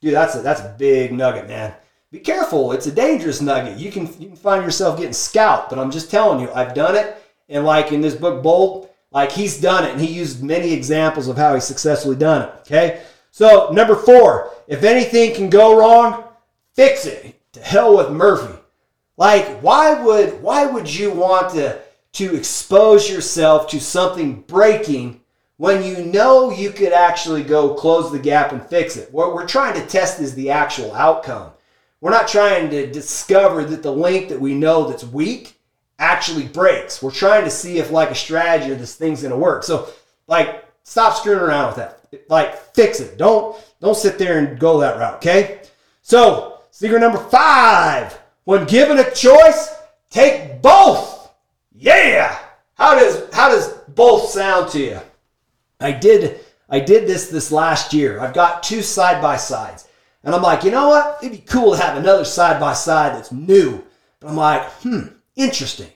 Dude, 0.00 0.14
that's 0.14 0.34
a 0.34 0.42
that's 0.42 0.60
a 0.60 0.74
big 0.76 1.12
nugget, 1.12 1.46
man. 1.46 1.74
Be 2.10 2.18
careful, 2.18 2.72
it's 2.72 2.86
a 2.88 2.92
dangerous 2.92 3.40
nugget. 3.40 3.78
You 3.78 3.92
can 3.92 4.06
you 4.20 4.26
can 4.26 4.36
find 4.36 4.64
yourself 4.64 4.98
getting 4.98 5.12
scalped, 5.12 5.70
but 5.70 5.78
I'm 5.78 5.92
just 5.92 6.10
telling 6.10 6.40
you, 6.40 6.50
I've 6.52 6.74
done 6.74 6.96
it. 6.96 7.16
And 7.48 7.64
like 7.64 7.92
in 7.92 8.00
this 8.00 8.16
book, 8.16 8.42
Bold, 8.42 8.87
like 9.10 9.32
he's 9.32 9.60
done 9.60 9.84
it 9.84 9.92
and 9.92 10.00
he 10.00 10.12
used 10.12 10.42
many 10.42 10.72
examples 10.72 11.28
of 11.28 11.36
how 11.36 11.54
he's 11.54 11.64
successfully 11.64 12.16
done 12.16 12.42
it. 12.42 12.54
Okay. 12.60 13.02
So 13.30 13.70
number 13.72 13.94
four, 13.94 14.50
if 14.66 14.82
anything 14.82 15.34
can 15.34 15.48
go 15.48 15.78
wrong, 15.78 16.24
fix 16.74 17.06
it. 17.06 17.34
To 17.52 17.60
hell 17.60 17.96
with 17.96 18.10
Murphy. 18.10 18.58
Like, 19.16 19.60
why 19.60 20.00
would 20.02 20.42
why 20.42 20.66
would 20.66 20.94
you 20.94 21.10
want 21.10 21.54
to 21.54 21.80
to 22.12 22.36
expose 22.36 23.10
yourself 23.10 23.68
to 23.70 23.80
something 23.80 24.42
breaking 24.42 25.20
when 25.56 25.82
you 25.82 26.04
know 26.04 26.50
you 26.50 26.70
could 26.70 26.92
actually 26.92 27.42
go 27.42 27.74
close 27.74 28.12
the 28.12 28.18
gap 28.18 28.52
and 28.52 28.62
fix 28.62 28.96
it? 28.96 29.12
What 29.12 29.34
we're 29.34 29.46
trying 29.46 29.74
to 29.74 29.86
test 29.86 30.20
is 30.20 30.34
the 30.34 30.50
actual 30.50 30.94
outcome. 30.94 31.52
We're 32.00 32.10
not 32.10 32.28
trying 32.28 32.70
to 32.70 32.90
discover 32.90 33.64
that 33.64 33.82
the 33.82 33.92
link 33.92 34.28
that 34.28 34.40
we 34.40 34.54
know 34.54 34.88
that's 34.88 35.04
weak 35.04 35.57
actually 35.98 36.46
breaks. 36.46 37.02
We're 37.02 37.10
trying 37.10 37.44
to 37.44 37.50
see 37.50 37.78
if 37.78 37.90
like 37.90 38.10
a 38.10 38.14
strategy 38.14 38.70
or 38.70 38.76
this 38.76 38.94
thing's 38.94 39.22
gonna 39.22 39.38
work. 39.38 39.64
So 39.64 39.88
like 40.26 40.64
stop 40.84 41.16
screwing 41.16 41.40
around 41.40 41.68
with 41.68 41.76
that. 41.76 42.28
Like 42.28 42.74
fix 42.74 43.00
it. 43.00 43.18
Don't 43.18 43.56
don't 43.80 43.96
sit 43.96 44.18
there 44.18 44.38
and 44.38 44.58
go 44.58 44.80
that 44.80 44.98
route, 44.98 45.16
okay? 45.16 45.62
So 46.02 46.60
secret 46.70 47.00
number 47.00 47.18
five, 47.18 48.18
when 48.44 48.66
given 48.66 48.98
a 48.98 49.10
choice, 49.10 49.74
take 50.10 50.62
both. 50.62 51.30
Yeah. 51.72 52.38
How 52.74 52.94
does 52.94 53.32
how 53.32 53.48
does 53.48 53.72
both 53.88 54.30
sound 54.30 54.70
to 54.70 54.78
you? 54.78 55.00
I 55.80 55.92
did 55.92 56.40
I 56.68 56.80
did 56.80 57.06
this 57.06 57.28
this 57.28 57.50
last 57.50 57.92
year. 57.92 58.20
I've 58.20 58.34
got 58.34 58.62
two 58.62 58.82
side 58.82 59.20
by 59.22 59.36
sides. 59.36 59.88
And 60.24 60.34
I'm 60.34 60.42
like, 60.42 60.64
you 60.64 60.70
know 60.70 60.88
what? 60.88 61.18
It'd 61.22 61.32
be 61.32 61.44
cool 61.44 61.72
to 61.72 61.82
have 61.82 61.96
another 61.96 62.24
side 62.24 62.60
by 62.60 62.74
side 62.74 63.14
that's 63.14 63.32
new. 63.32 63.84
But 64.20 64.28
I'm 64.28 64.36
like, 64.36 64.64
hmm, 64.82 65.06
interesting. 65.38 65.90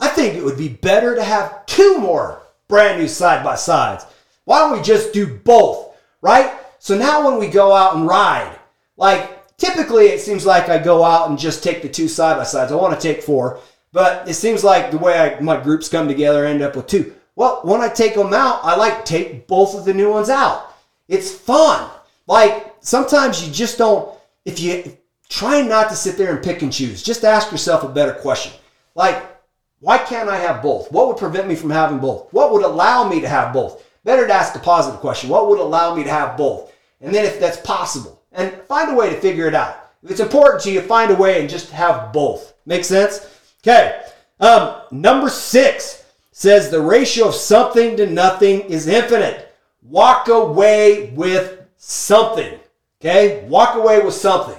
I 0.00 0.08
think 0.08 0.34
it 0.34 0.42
would 0.42 0.56
be 0.56 0.68
better 0.68 1.14
to 1.14 1.22
have 1.22 1.66
two 1.66 1.98
more 1.98 2.40
brand 2.68 2.98
new 2.98 3.08
side 3.08 3.44
by 3.44 3.56
sides. 3.56 4.06
Why 4.44 4.60
don't 4.60 4.78
we 4.78 4.82
just 4.82 5.12
do 5.12 5.26
both, 5.26 5.94
right? 6.22 6.54
So 6.78 6.96
now 6.96 7.26
when 7.28 7.38
we 7.38 7.48
go 7.48 7.74
out 7.74 7.96
and 7.96 8.06
ride, 8.06 8.56
like 8.96 9.56
typically 9.58 10.06
it 10.06 10.20
seems 10.20 10.46
like 10.46 10.70
I 10.70 10.78
go 10.78 11.04
out 11.04 11.28
and 11.28 11.38
just 11.38 11.62
take 11.62 11.82
the 11.82 11.88
two 11.88 12.08
side 12.08 12.38
by 12.38 12.44
sides. 12.44 12.72
I 12.72 12.76
want 12.76 12.98
to 12.98 13.00
take 13.00 13.22
four, 13.22 13.60
but 13.92 14.26
it 14.26 14.34
seems 14.34 14.64
like 14.64 14.90
the 14.90 14.98
way 14.98 15.18
I, 15.18 15.40
my 15.40 15.60
groups 15.60 15.88
come 15.88 16.08
together, 16.08 16.46
I 16.46 16.50
end 16.50 16.62
up 16.62 16.76
with 16.76 16.86
two. 16.86 17.14
Well, 17.36 17.60
when 17.64 17.82
I 17.82 17.88
take 17.88 18.14
them 18.14 18.32
out, 18.32 18.60
I 18.62 18.76
like 18.76 19.04
take 19.04 19.46
both 19.46 19.74
of 19.74 19.84
the 19.84 19.94
new 19.94 20.10
ones 20.10 20.30
out. 20.30 20.74
It's 21.08 21.30
fun. 21.30 21.90
Like 22.26 22.74
sometimes 22.80 23.46
you 23.46 23.52
just 23.52 23.76
don't, 23.76 24.16
if 24.44 24.60
you 24.60 24.96
try 25.28 25.60
not 25.62 25.90
to 25.90 25.96
sit 25.96 26.16
there 26.16 26.34
and 26.34 26.42
pick 26.42 26.62
and 26.62 26.72
choose, 26.72 27.02
just 27.02 27.24
ask 27.24 27.52
yourself 27.52 27.82
a 27.84 27.88
better 27.88 28.14
question. 28.14 28.52
Like, 28.94 29.22
why 29.80 29.98
can't 29.98 30.28
I 30.28 30.36
have 30.36 30.62
both? 30.62 30.92
What 30.92 31.08
would 31.08 31.16
prevent 31.16 31.48
me 31.48 31.54
from 31.54 31.70
having 31.70 31.98
both? 31.98 32.32
What 32.32 32.52
would 32.52 32.62
allow 32.62 33.08
me 33.08 33.20
to 33.20 33.28
have 33.28 33.52
both? 33.52 33.84
Better 34.04 34.26
to 34.26 34.32
ask 34.32 34.54
a 34.54 34.58
positive 34.58 35.00
question. 35.00 35.30
What 35.30 35.48
would 35.48 35.58
allow 35.58 35.94
me 35.94 36.04
to 36.04 36.10
have 36.10 36.36
both? 36.36 36.72
And 37.00 37.14
then 37.14 37.24
if 37.24 37.40
that's 37.40 37.58
possible, 37.58 38.22
and 38.32 38.52
find 38.68 38.90
a 38.90 38.94
way 38.94 39.10
to 39.10 39.20
figure 39.20 39.48
it 39.48 39.54
out. 39.54 39.90
If 40.02 40.10
it's 40.10 40.20
important 40.20 40.62
to 40.62 40.70
you, 40.70 40.80
find 40.80 41.10
a 41.10 41.16
way 41.16 41.40
and 41.40 41.48
just 41.48 41.70
have 41.70 42.12
both. 42.12 42.54
Make 42.66 42.84
sense? 42.84 43.26
Okay. 43.62 44.02
Um, 44.38 44.76
number 44.90 45.28
six 45.28 46.04
says 46.32 46.70
the 46.70 46.80
ratio 46.80 47.28
of 47.28 47.34
something 47.34 47.96
to 47.96 48.06
nothing 48.06 48.62
is 48.62 48.86
infinite. 48.86 49.54
Walk 49.82 50.28
away 50.28 51.10
with 51.14 51.66
something. 51.76 52.58
Okay? 53.00 53.44
Walk 53.48 53.76
away 53.76 54.00
with 54.00 54.14
something. 54.14 54.56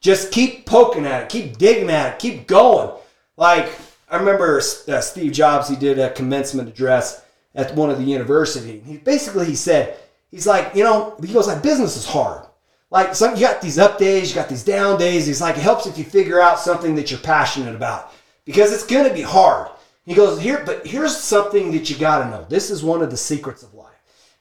Just 0.00 0.32
keep 0.32 0.66
poking 0.66 1.06
at 1.06 1.22
it, 1.22 1.28
keep 1.28 1.56
digging 1.58 1.88
at 1.88 2.14
it, 2.14 2.18
keep 2.18 2.46
going. 2.46 2.90
Like, 3.36 3.72
I 4.10 4.16
remember 4.16 4.58
uh, 4.58 5.00
Steve 5.00 5.32
Jobs, 5.32 5.68
he 5.68 5.76
did 5.76 5.98
a 5.98 6.10
commencement 6.10 6.68
address 6.68 7.24
at 7.54 7.74
one 7.74 7.90
of 7.90 7.98
the 7.98 8.04
university. 8.04 8.80
He 8.80 8.98
basically 8.98 9.46
he 9.46 9.54
said, 9.54 9.96
he's 10.30 10.46
like, 10.46 10.74
you 10.74 10.84
know, 10.84 11.16
he 11.20 11.32
goes 11.32 11.46
like 11.46 11.62
business 11.62 11.96
is 11.96 12.06
hard. 12.06 12.46
Like 12.90 13.14
some 13.14 13.34
you 13.34 13.40
got 13.40 13.62
these 13.62 13.78
up 13.78 13.98
days, 13.98 14.28
you 14.28 14.34
got 14.34 14.48
these 14.48 14.64
down 14.64 14.98
days. 14.98 15.26
He's 15.26 15.40
like, 15.40 15.56
it 15.56 15.62
helps 15.62 15.86
if 15.86 15.96
you 15.96 16.04
figure 16.04 16.40
out 16.40 16.58
something 16.58 16.94
that 16.96 17.10
you're 17.10 17.20
passionate 17.20 17.74
about 17.74 18.12
because 18.44 18.72
it's 18.72 18.86
gonna 18.86 19.12
be 19.12 19.22
hard. 19.22 19.70
He 20.04 20.14
goes, 20.14 20.40
here, 20.40 20.62
but 20.66 20.86
here's 20.86 21.16
something 21.16 21.70
that 21.72 21.88
you 21.88 21.96
gotta 21.96 22.28
know. 22.28 22.44
This 22.48 22.70
is 22.70 22.82
one 22.82 23.02
of 23.02 23.10
the 23.10 23.16
secrets 23.16 23.62
of 23.62 23.72
life. 23.72 23.88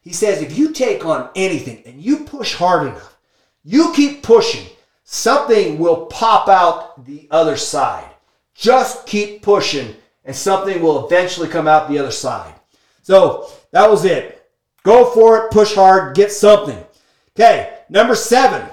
He 0.02 0.12
says, 0.12 0.42
if 0.42 0.58
you 0.58 0.74
take 0.74 1.06
on 1.06 1.30
anything 1.36 1.84
and 1.86 2.02
you 2.02 2.26
push 2.26 2.56
hard 2.56 2.88
enough, 2.88 3.18
you 3.64 3.94
keep 3.94 4.24
pushing, 4.24 4.68
something 5.04 5.78
will 5.78 6.08
pop 6.08 6.50
out 6.50 7.06
the 7.06 7.28
other 7.30 7.56
side. 7.56 8.11
Just 8.56 9.06
keep 9.06 9.42
pushing, 9.42 9.96
and 10.26 10.36
something 10.36 10.82
will 10.82 11.06
eventually 11.06 11.48
come 11.48 11.68
out 11.68 11.90
the 11.90 12.00
other 12.00 12.12
side. 12.12 12.54
So 13.02 13.50
that 13.72 13.90
was 13.90 14.06
it. 14.06 14.50
Go 14.84 15.12
for 15.12 15.38
it, 15.38 15.52
push 15.52 15.76
hard, 15.76 16.16
get 16.16 16.32
something. 16.32 16.84
Okay, 17.36 17.78
number 17.90 18.16
seven. 18.16 18.68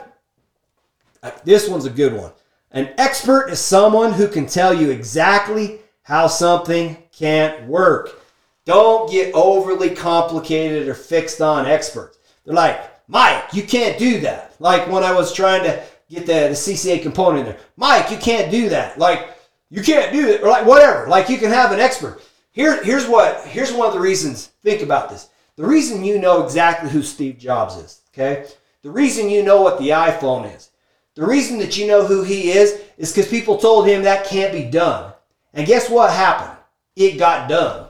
Uh, 1.23 1.31
this 1.45 1.69
one's 1.69 1.85
a 1.85 1.91
good 1.91 2.13
one. 2.13 2.33
An 2.71 2.91
expert 2.99 3.49
is 3.49 3.59
someone 3.59 4.13
who 4.13 4.29
can 4.29 4.47
tell 4.47 4.75
you 4.75 4.91
exactly 4.91 5.81
how 6.03 6.27
something 6.27 6.97
can't 7.13 7.67
work. 7.67 8.23
Don't 8.65 9.11
get 9.11 9.35
overly 9.35 9.91
complicated 9.91 10.89
or 10.89 10.95
fixed 10.95 11.41
on 11.41 11.67
experts. 11.67 12.19
They're 12.45 12.55
like, 12.55 12.81
Mike, 13.09 13.55
you 13.55 13.63
can't 13.63 13.99
do 13.99 14.21
that. 14.21 14.55
Like 14.59 14.89
when 14.89 15.03
I 15.03 15.13
was 15.13 15.33
trying 15.33 15.65
to 15.65 15.83
get 16.11 16.27
the, 16.27 16.33
the 16.33 16.51
CCA 16.51 17.03
component 17.03 17.41
in 17.41 17.53
there. 17.53 17.61
Mike, 17.77 18.11
you 18.11 18.19
can't 18.19 18.51
do 18.51 18.69
that. 18.69 18.99
Like, 18.99 19.38
you 19.71 19.83
can't 19.83 20.13
do 20.13 20.29
it. 20.29 20.43
Or 20.43 20.49
like 20.49 20.67
whatever. 20.67 21.09
Like 21.09 21.29
you 21.29 21.39
can 21.39 21.51
have 21.51 21.73
an 21.73 21.81
expert. 21.81 22.21
Here, 22.53 22.83
here's 22.83 23.07
what 23.07 23.47
here's 23.47 23.73
one 23.73 23.87
of 23.87 23.95
the 23.95 24.01
reasons. 24.01 24.47
Think 24.63 24.83
about 24.83 25.11
this. 25.11 25.29
The 25.57 25.67
reason 25.67 26.05
you 26.05 26.19
know 26.19 26.45
exactly 26.45 26.91
who 26.91 27.03
Steve 27.03 27.39
Jobs 27.39 27.77
is, 27.77 28.01
okay? 28.13 28.47
The 28.83 28.91
reason 28.91 29.29
you 29.29 29.43
know 29.43 29.61
what 29.61 29.79
the 29.79 29.89
iPhone 29.91 30.55
is. 30.55 30.71
The 31.15 31.27
reason 31.27 31.59
that 31.59 31.77
you 31.77 31.89
know 31.89 32.07
who 32.07 32.23
he 32.23 32.53
is 32.53 32.81
is 32.97 33.13
because 33.13 33.29
people 33.29 33.59
told 33.59 33.87
him 33.87 34.03
that 34.03 34.27
can't 34.27 34.53
be 34.53 34.65
done. 34.65 35.13
And 35.53 35.67
guess 35.67 35.91
what 35.91 36.13
happened? 36.13 36.57
It 36.95 37.19
got 37.19 37.49
done. 37.49 37.89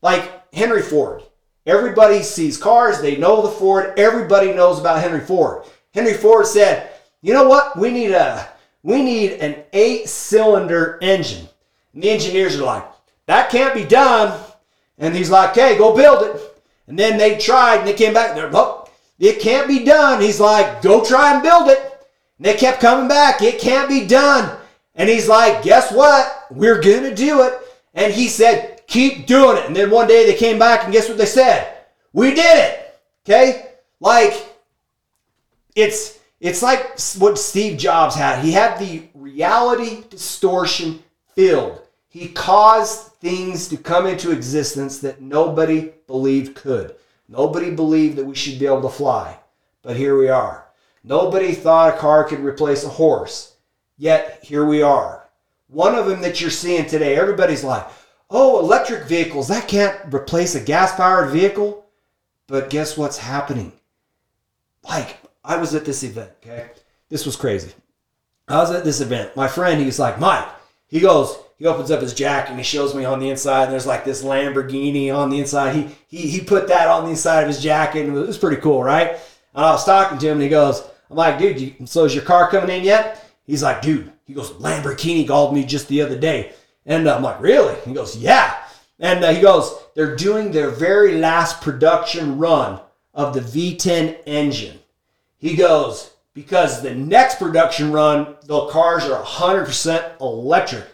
Like 0.00 0.54
Henry 0.54 0.82
Ford. 0.82 1.22
Everybody 1.66 2.22
sees 2.22 2.56
cars, 2.56 3.00
they 3.00 3.16
know 3.16 3.42
the 3.42 3.50
Ford, 3.50 3.98
everybody 3.98 4.52
knows 4.52 4.80
about 4.80 5.00
Henry 5.00 5.20
Ford. 5.20 5.64
Henry 5.94 6.14
Ford 6.14 6.46
said, 6.46 6.90
"You 7.20 7.34
know 7.34 7.46
what? 7.46 7.78
We 7.78 7.90
need 7.90 8.10
a 8.10 8.48
we 8.82 9.02
need 9.02 9.32
an 9.32 9.64
8-cylinder 9.72 10.98
engine." 11.00 11.48
And 11.94 12.02
the 12.02 12.10
engineers 12.10 12.58
are 12.58 12.64
like, 12.64 12.84
"That 13.26 13.50
can't 13.50 13.74
be 13.74 13.84
done." 13.84 14.38
And 14.98 15.14
he's 15.14 15.30
like, 15.30 15.50
"Okay, 15.50 15.76
go 15.78 15.94
build 15.94 16.22
it." 16.24 16.40
And 16.86 16.98
then 16.98 17.18
they 17.18 17.38
tried 17.38 17.78
and 17.78 17.88
they 17.88 17.94
came 17.94 18.14
back 18.14 18.34
there, 18.34 18.50
"Oh, 18.52 18.88
it 19.18 19.40
can't 19.40 19.68
be 19.68 19.84
done." 19.84 20.20
He's 20.20 20.40
like, 20.40 20.82
"Go 20.82 21.04
try 21.04 21.34
and 21.34 21.42
build 21.42 21.68
it." 21.68 21.78
And 22.38 22.46
they 22.46 22.54
kept 22.54 22.80
coming 22.80 23.08
back, 23.08 23.42
"It 23.42 23.60
can't 23.60 23.88
be 23.88 24.06
done." 24.06 24.58
And 24.94 25.08
he's 25.08 25.28
like, 25.28 25.62
"Guess 25.62 25.92
what? 25.92 26.46
We're 26.50 26.80
going 26.80 27.04
to 27.04 27.14
do 27.14 27.42
it." 27.42 27.54
And 27.94 28.12
he 28.12 28.28
said, 28.28 28.72
Keep 28.92 29.26
doing 29.26 29.56
it. 29.56 29.64
And 29.64 29.74
then 29.74 29.90
one 29.90 30.06
day 30.06 30.26
they 30.26 30.34
came 30.34 30.58
back 30.58 30.84
and 30.84 30.92
guess 30.92 31.08
what 31.08 31.16
they 31.16 31.24
said? 31.24 31.78
We 32.12 32.34
did 32.34 32.58
it. 32.58 32.94
Okay? 33.24 33.70
Like 34.00 34.34
it's 35.74 36.18
it's 36.42 36.60
like 36.60 36.98
what 37.18 37.38
Steve 37.38 37.78
Jobs 37.78 38.16
had. 38.16 38.44
He 38.44 38.50
had 38.50 38.76
the 38.78 39.04
reality 39.14 40.02
distortion 40.10 41.00
field. 41.36 41.80
He 42.08 42.28
caused 42.28 43.12
things 43.12 43.68
to 43.68 43.76
come 43.76 44.08
into 44.08 44.32
existence 44.32 44.98
that 44.98 45.22
nobody 45.22 45.92
believed 46.08 46.56
could. 46.56 46.96
Nobody 47.28 47.70
believed 47.70 48.16
that 48.16 48.26
we 48.26 48.34
should 48.34 48.58
be 48.58 48.66
able 48.66 48.82
to 48.82 48.88
fly. 48.88 49.38
But 49.82 49.96
here 49.96 50.18
we 50.18 50.28
are. 50.30 50.66
Nobody 51.04 51.52
thought 51.52 51.94
a 51.94 51.98
car 51.98 52.24
could 52.24 52.40
replace 52.40 52.84
a 52.84 52.88
horse. 52.88 53.54
Yet 53.96 54.40
here 54.42 54.64
we 54.64 54.82
are. 54.82 55.28
One 55.68 55.94
of 55.94 56.06
them 56.06 56.22
that 56.22 56.40
you're 56.40 56.50
seeing 56.50 56.86
today, 56.86 57.14
everybody's 57.14 57.62
like, 57.62 57.86
oh, 58.30 58.58
electric 58.58 59.04
vehicles, 59.04 59.46
that 59.46 59.68
can't 59.68 60.12
replace 60.12 60.56
a 60.56 60.60
gas 60.60 60.96
powered 60.96 61.30
vehicle. 61.30 61.86
But 62.48 62.68
guess 62.68 62.98
what's 62.98 63.18
happening? 63.18 63.72
Like, 64.82 65.18
I 65.44 65.56
was 65.56 65.74
at 65.74 65.84
this 65.84 66.02
event, 66.02 66.30
okay? 66.42 66.70
This 67.08 67.26
was 67.26 67.36
crazy. 67.36 67.72
I 68.48 68.58
was 68.58 68.70
at 68.70 68.84
this 68.84 69.00
event. 69.00 69.36
My 69.36 69.48
friend, 69.48 69.80
he's 69.80 69.98
like, 69.98 70.18
Mike, 70.18 70.48
he 70.88 71.00
goes, 71.00 71.38
he 71.58 71.66
opens 71.66 71.90
up 71.90 72.00
his 72.00 72.14
jacket 72.14 72.50
and 72.50 72.58
he 72.58 72.64
shows 72.64 72.94
me 72.94 73.04
on 73.04 73.20
the 73.20 73.30
inside. 73.30 73.64
And 73.64 73.72
there's 73.72 73.86
like 73.86 74.04
this 74.04 74.22
Lamborghini 74.22 75.14
on 75.14 75.30
the 75.30 75.38
inside. 75.38 75.74
He, 75.74 75.88
he, 76.08 76.28
he 76.28 76.40
put 76.40 76.68
that 76.68 76.88
on 76.88 77.04
the 77.04 77.10
inside 77.10 77.42
of 77.42 77.48
his 77.48 77.62
jacket 77.62 78.06
and 78.06 78.16
it 78.16 78.26
was 78.26 78.38
pretty 78.38 78.60
cool, 78.60 78.82
right? 78.82 79.10
And 79.54 79.64
I 79.64 79.70
was 79.70 79.84
talking 79.84 80.18
to 80.18 80.26
him 80.26 80.34
and 80.34 80.42
he 80.42 80.48
goes, 80.48 80.82
I'm 81.10 81.16
like, 81.16 81.38
dude, 81.38 81.60
you, 81.60 81.86
so 81.86 82.04
is 82.04 82.14
your 82.14 82.24
car 82.24 82.50
coming 82.50 82.76
in 82.76 82.84
yet? 82.84 83.30
He's 83.44 83.62
like, 83.62 83.82
dude, 83.82 84.12
he 84.24 84.34
goes, 84.34 84.50
Lamborghini 84.52 85.26
called 85.26 85.54
me 85.54 85.64
just 85.64 85.88
the 85.88 86.02
other 86.02 86.18
day. 86.18 86.52
And 86.86 87.08
I'm 87.08 87.22
like, 87.22 87.40
really? 87.40 87.76
He 87.84 87.92
goes, 87.92 88.16
yeah. 88.16 88.64
And 88.98 89.24
uh, 89.24 89.32
he 89.32 89.40
goes, 89.40 89.78
they're 89.94 90.16
doing 90.16 90.50
their 90.50 90.70
very 90.70 91.18
last 91.18 91.60
production 91.60 92.38
run 92.38 92.80
of 93.14 93.34
the 93.34 93.40
V10 93.40 94.18
engine. 94.26 94.78
He 95.42 95.56
goes, 95.56 96.12
because 96.34 96.82
the 96.82 96.94
next 96.94 97.40
production 97.40 97.90
run, 97.90 98.36
the 98.46 98.68
cars 98.68 99.04
are 99.04 99.22
100% 99.22 100.20
electric. 100.20 100.84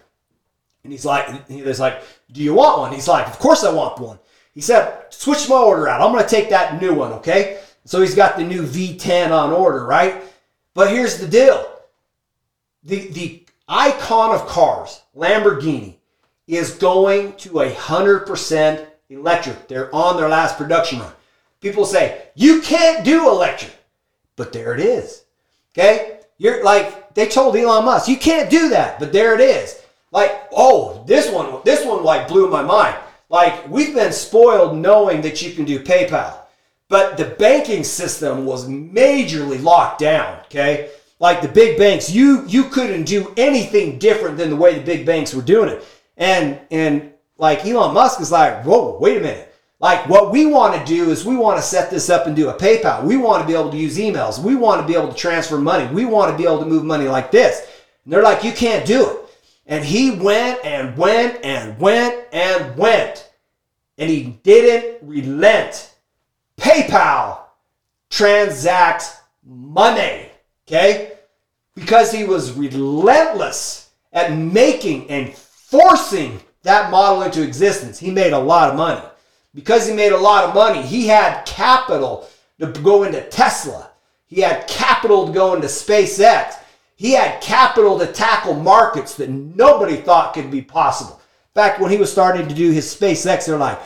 And 0.83 0.93
he's 0.93 1.05
like, 1.05 1.47
he's 1.49 1.79
like, 1.79 2.03
do 2.33 2.43
you 2.43 2.55
want 2.55 2.79
one? 2.79 2.93
He's 2.93 3.07
like, 3.07 3.27
of 3.27 3.39
course 3.39 3.63
I 3.63 3.71
want 3.71 4.01
one. 4.01 4.19
He 4.55 4.63
said, 4.63 5.05
switch 5.11 5.51
my 5.51 5.57
order 5.57 5.87
out. 5.87 6.01
I'm 6.01 6.13
going 6.13 6.25
to 6.25 6.31
take 6.31 6.49
that 6.49 6.81
new 6.81 6.95
one, 6.95 7.13
okay? 7.13 7.61
So 7.85 8.01
he's 8.01 8.15
got 8.15 8.39
the 8.39 8.43
new 8.43 8.63
V10 8.63 9.31
on 9.31 9.53
order, 9.53 9.85
right? 9.85 10.23
But 10.73 10.91
here's 10.91 11.19
the 11.19 11.29
deal. 11.29 11.71
The, 12.85 13.09
the 13.09 13.45
icon 13.69 14.35
of 14.35 14.47
cars, 14.47 15.03
Lamborghini, 15.15 15.97
is 16.47 16.71
going 16.73 17.35
to 17.35 17.61
a 17.61 17.71
100% 17.71 18.87
electric. 19.11 19.69
They're 19.69 19.95
on 19.95 20.17
their 20.17 20.31
last 20.31 20.57
production 20.57 21.01
run. 21.01 21.13
People 21.61 21.85
say, 21.85 22.29
you 22.35 22.63
can't 22.63 23.05
do 23.05 23.29
electric. 23.29 23.78
But 24.39 24.55
there 24.55 24.73
it 24.73 24.81
is. 24.81 25.25
Okay? 25.73 26.21
You're 26.39 26.65
like, 26.65 27.13
they 27.13 27.29
told 27.29 27.57
Elon 27.57 27.85
Musk, 27.85 28.09
you 28.09 28.17
can't 28.17 28.49
do 28.49 28.71
that. 28.71 28.99
But 28.99 29.13
there 29.13 29.35
it 29.35 29.41
is. 29.41 29.83
Like, 30.13 30.49
oh, 30.53 31.05
this 31.07 31.31
one, 31.31 31.61
this 31.65 31.85
one 31.85 32.03
like 32.03 32.29
blew 32.29 32.49
my 32.49 32.63
mind. 32.63 32.97
Like, 33.29 33.69
we've 33.69 33.95
been 33.95 34.13
spoiled 34.13 34.79
knowing 34.79 35.21
that 35.21 35.43
you 35.43 35.53
can 35.53 35.67
do 35.67 35.81
PayPal. 35.81 36.39
But 36.89 37.19
the 37.19 37.27
banking 37.27 37.85
system 37.85 38.47
was 38.47 38.67
majorly 38.67 39.63
locked 39.63 39.99
down. 39.99 40.39
Okay? 40.47 40.91
Like 41.21 41.43
the 41.43 41.49
big 41.49 41.77
banks, 41.77 42.11
you 42.11 42.47
you 42.47 42.65
couldn't 42.65 43.05
do 43.05 43.35
anything 43.37 43.99
different 43.99 44.37
than 44.37 44.51
the 44.51 44.57
way 44.57 44.75
the 44.75 44.85
big 44.85 45.05
banks 45.05 45.35
were 45.35 45.43
doing 45.43 45.69
it. 45.69 45.85
And 46.17 46.61
and 46.71 47.13
like 47.39 47.67
Elon 47.67 47.93
Musk 47.93 48.21
is 48.21 48.31
like, 48.31 48.65
whoa, 48.65 48.97
wait 49.01 49.17
a 49.19 49.21
minute. 49.21 49.48
Like 49.81 50.09
what 50.09 50.33
we 50.33 50.47
want 50.47 50.75
to 50.75 50.85
do 50.85 51.11
is 51.11 51.25
we 51.25 51.37
want 51.37 51.59
to 51.59 51.63
set 51.63 51.91
this 51.91 52.11
up 52.11 52.27
and 52.27 52.35
do 52.35 52.49
a 52.49 52.55
PayPal. 52.55 53.05
We 53.05 53.17
want 53.17 53.43
to 53.43 53.47
be 53.47 53.55
able 53.55 53.71
to 53.71 53.77
use 53.77 53.97
emails. 53.97 54.43
We 54.43 54.57
want 54.57 54.81
to 54.81 54.87
be 54.87 54.95
able 54.95 55.09
to 55.09 55.15
transfer 55.15 55.57
money. 55.57 55.93
We 55.93 56.05
want 56.05 56.33
to 56.33 56.37
be 56.37 56.45
able 56.45 56.59
to 56.61 56.67
move 56.67 56.85
money 56.85 57.07
like 57.07 57.31
this. 57.31 57.61
And 58.05 58.13
they're 58.13 58.23
like, 58.23 58.43
you 58.43 58.53
can't 58.53 58.85
do 58.85 59.09
it. 59.09 59.17
And 59.67 59.85
he 59.85 60.11
went 60.11 60.65
and 60.65 60.97
went 60.97 61.45
and 61.45 61.79
went 61.79 62.27
and 62.33 62.77
went. 62.77 63.31
And 63.99 64.11
he 64.11 64.39
didn't 64.43 65.07
relent. 65.07 65.95
PayPal 66.57 67.41
transacts 68.11 69.21
money. 69.45 70.31
Okay? 70.67 71.13
Because 71.75 72.11
he 72.11 72.25
was 72.25 72.53
relentless 72.53 73.91
at 74.13 74.33
making 74.33 75.09
and 75.09 75.33
forcing 75.35 76.41
that 76.63 76.91
model 76.91 77.23
into 77.23 77.43
existence. 77.43 78.01
He 78.01 78.11
made 78.11 78.33
a 78.33 78.39
lot 78.39 78.71
of 78.71 78.77
money. 78.77 79.07
Because 79.55 79.87
he 79.87 79.95
made 79.95 80.13
a 80.13 80.19
lot 80.19 80.45
of 80.45 80.55
money, 80.55 80.83
he 80.83 81.07
had 81.07 81.45
capital 81.45 82.29
to 82.61 82.67
go 82.67 83.05
into 83.05 83.23
Tesla. 83.29 83.91
He 84.27 84.41
had 84.41 84.69
capital 84.69 85.27
to 85.27 85.33
go 85.33 85.55
into 85.55 85.69
SpaceX. 85.69 86.57
He 86.97 87.13
had 87.13 87.41
capital 87.41 87.99
to 87.99 88.07
tackle 88.07 88.55
markets 88.55 89.15
that 89.17 89.31
nobody 89.31 89.97
thought 89.97 90.35
could 90.35 90.51
be 90.51 90.63
possible. 90.63 91.15
In 91.15 91.63
fact, 91.63 91.81
when 91.81 91.91
he 91.91 91.97
was 91.97 92.13
starting 92.13 92.47
to 92.47 92.55
do 92.55 92.71
his 92.71 92.95
SpaceX, 92.95 93.47
they're 93.47 93.57
like, 93.57 93.81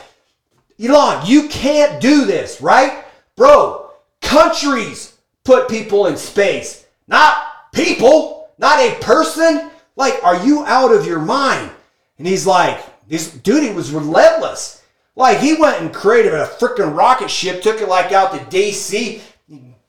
Elon, 0.83 1.25
you 1.25 1.47
can't 1.47 2.01
do 2.01 2.25
this, 2.25 2.59
right? 2.61 3.05
Bro, 3.35 3.91
countries 4.21 5.13
put 5.43 5.69
people 5.69 6.07
in 6.07 6.17
space, 6.17 6.85
not 7.07 7.71
people, 7.73 8.49
not 8.57 8.79
a 8.79 8.95
person. 8.99 9.69
Like, 9.95 10.23
are 10.23 10.43
you 10.45 10.65
out 10.65 10.91
of 10.91 11.05
your 11.05 11.19
mind? 11.19 11.71
And 12.17 12.27
he's 12.27 12.45
like, 12.45 12.79
this 13.07 13.31
dude, 13.31 13.63
he 13.63 13.71
was 13.71 13.91
relentless. 13.91 14.82
Like, 15.15 15.39
he 15.39 15.53
went 15.53 15.81
and 15.81 15.93
created 15.93 16.33
a 16.33 16.45
freaking 16.45 16.95
rocket 16.95 17.29
ship, 17.29 17.61
took 17.61 17.81
it 17.81 17.87
like 17.87 18.11
out 18.11 18.31
to 18.33 18.39
DC, 18.55 19.21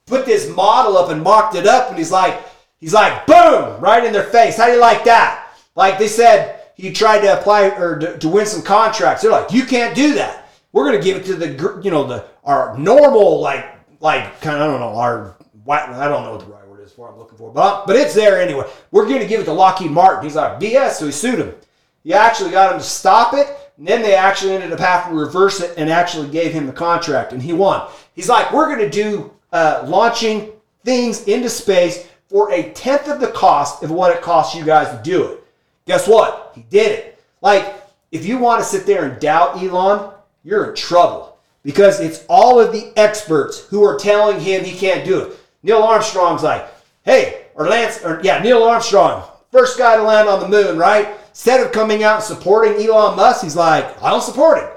put 0.05 0.25
this 0.25 0.49
model 0.49 0.97
up 0.97 1.09
and 1.09 1.21
mocked 1.23 1.55
it 1.55 1.65
up, 1.65 1.89
and 1.89 1.97
he's 1.97 2.11
like, 2.11 2.39
he's 2.79 2.93
like, 2.93 3.25
boom, 3.25 3.79
right 3.81 4.03
in 4.03 4.13
their 4.13 4.23
face. 4.23 4.57
How 4.57 4.67
do 4.67 4.73
you 4.73 4.79
like 4.79 5.03
that? 5.05 5.57
Like 5.75 5.97
they 5.97 6.07
said, 6.07 6.61
he 6.75 6.91
tried 6.91 7.21
to 7.21 7.39
apply 7.39 7.69
or 7.69 7.97
to, 7.99 8.17
to 8.17 8.29
win 8.29 8.45
some 8.45 8.61
contracts. 8.61 9.21
They're 9.21 9.31
like, 9.31 9.51
you 9.51 9.65
can't 9.65 9.95
do 9.95 10.13
that. 10.15 10.49
We're 10.71 10.85
gonna 10.85 11.01
give 11.01 11.17
it 11.17 11.25
to 11.25 11.35
the, 11.35 11.81
you 11.81 11.89
know, 11.89 12.03
the 12.03 12.25
our 12.43 12.77
normal 12.77 13.39
like 13.39 13.65
like 14.01 14.41
kind 14.41 14.57
of 14.57 14.61
I 14.61 14.67
don't 14.67 14.79
know 14.79 14.97
our 14.99 15.35
I 15.67 16.07
don't 16.07 16.23
know 16.23 16.31
what 16.33 16.41
the 16.41 16.51
right 16.51 16.67
word 16.67 16.81
is 16.81 16.91
for 16.91 17.09
I'm 17.09 17.17
looking 17.17 17.37
for, 17.37 17.51
but 17.51 17.87
but 17.87 17.95
it's 17.95 18.13
there 18.13 18.41
anyway. 18.41 18.69
We're 18.91 19.07
gonna 19.07 19.25
give 19.25 19.39
it 19.39 19.45
to 19.45 19.53
Lockheed 19.53 19.91
Martin. 19.91 20.23
He's 20.23 20.35
like 20.35 20.59
BS, 20.59 20.91
so 20.91 21.05
he 21.05 21.11
sued 21.13 21.39
him. 21.39 21.55
He 22.03 22.13
actually 22.13 22.51
got 22.51 22.73
him 22.73 22.79
to 22.79 22.83
stop 22.83 23.33
it, 23.33 23.47
and 23.77 23.87
then 23.87 24.01
they 24.01 24.15
actually 24.15 24.53
ended 24.53 24.71
up 24.71 24.79
having 24.79 25.13
to 25.13 25.19
reverse 25.19 25.61
it 25.61 25.73
and 25.77 25.89
actually 25.89 26.29
gave 26.29 26.53
him 26.53 26.65
the 26.65 26.73
contract, 26.73 27.33
and 27.33 27.41
he 27.41 27.53
won. 27.53 27.89
He's 28.13 28.29
like, 28.29 28.51
we're 28.53 28.69
gonna 28.69 28.89
do 28.89 29.31
uh, 29.51 29.85
launching 29.87 30.51
things 30.83 31.27
into 31.27 31.49
space 31.49 32.07
for 32.27 32.51
a 32.51 32.71
tenth 32.71 33.07
of 33.07 33.19
the 33.19 33.27
cost 33.27 33.83
of 33.83 33.91
what 33.91 34.15
it 34.15 34.21
costs 34.21 34.55
you 34.55 34.63
guys 34.63 34.95
to 34.95 35.01
do 35.03 35.23
it. 35.25 35.43
Guess 35.85 36.07
what? 36.07 36.51
He 36.55 36.61
did 36.63 36.91
it. 36.91 37.19
Like, 37.41 37.75
if 38.11 38.25
you 38.25 38.37
want 38.37 38.61
to 38.61 38.65
sit 38.65 38.85
there 38.85 39.05
and 39.05 39.19
doubt 39.19 39.61
Elon, 39.61 40.11
you're 40.43 40.69
in 40.69 40.75
trouble 40.75 41.37
because 41.63 41.99
it's 41.99 42.23
all 42.29 42.59
of 42.59 42.71
the 42.71 42.93
experts 42.95 43.65
who 43.65 43.83
are 43.83 43.97
telling 43.97 44.39
him 44.39 44.63
he 44.63 44.77
can't 44.77 45.03
do 45.03 45.19
it. 45.19 45.37
Neil 45.63 45.81
Armstrong's 45.81 46.43
like, 46.43 46.67
hey, 47.03 47.45
or 47.55 47.67
Lance, 47.67 48.03
or 48.03 48.21
yeah, 48.23 48.41
Neil 48.41 48.63
Armstrong, 48.63 49.27
first 49.51 49.77
guy 49.77 49.95
to 49.95 50.03
land 50.03 50.29
on 50.29 50.39
the 50.39 50.47
moon, 50.47 50.77
right? 50.77 51.17
Instead 51.35 51.59
of 51.59 51.73
coming 51.73 52.01
out 52.01 52.23
supporting 52.23 52.81
Elon 52.81 53.17
Musk, 53.17 53.43
he's 53.43 53.57
like, 53.57 54.01
I 54.01 54.09
don't 54.09 54.23
support 54.23 54.57
it. 54.57 54.69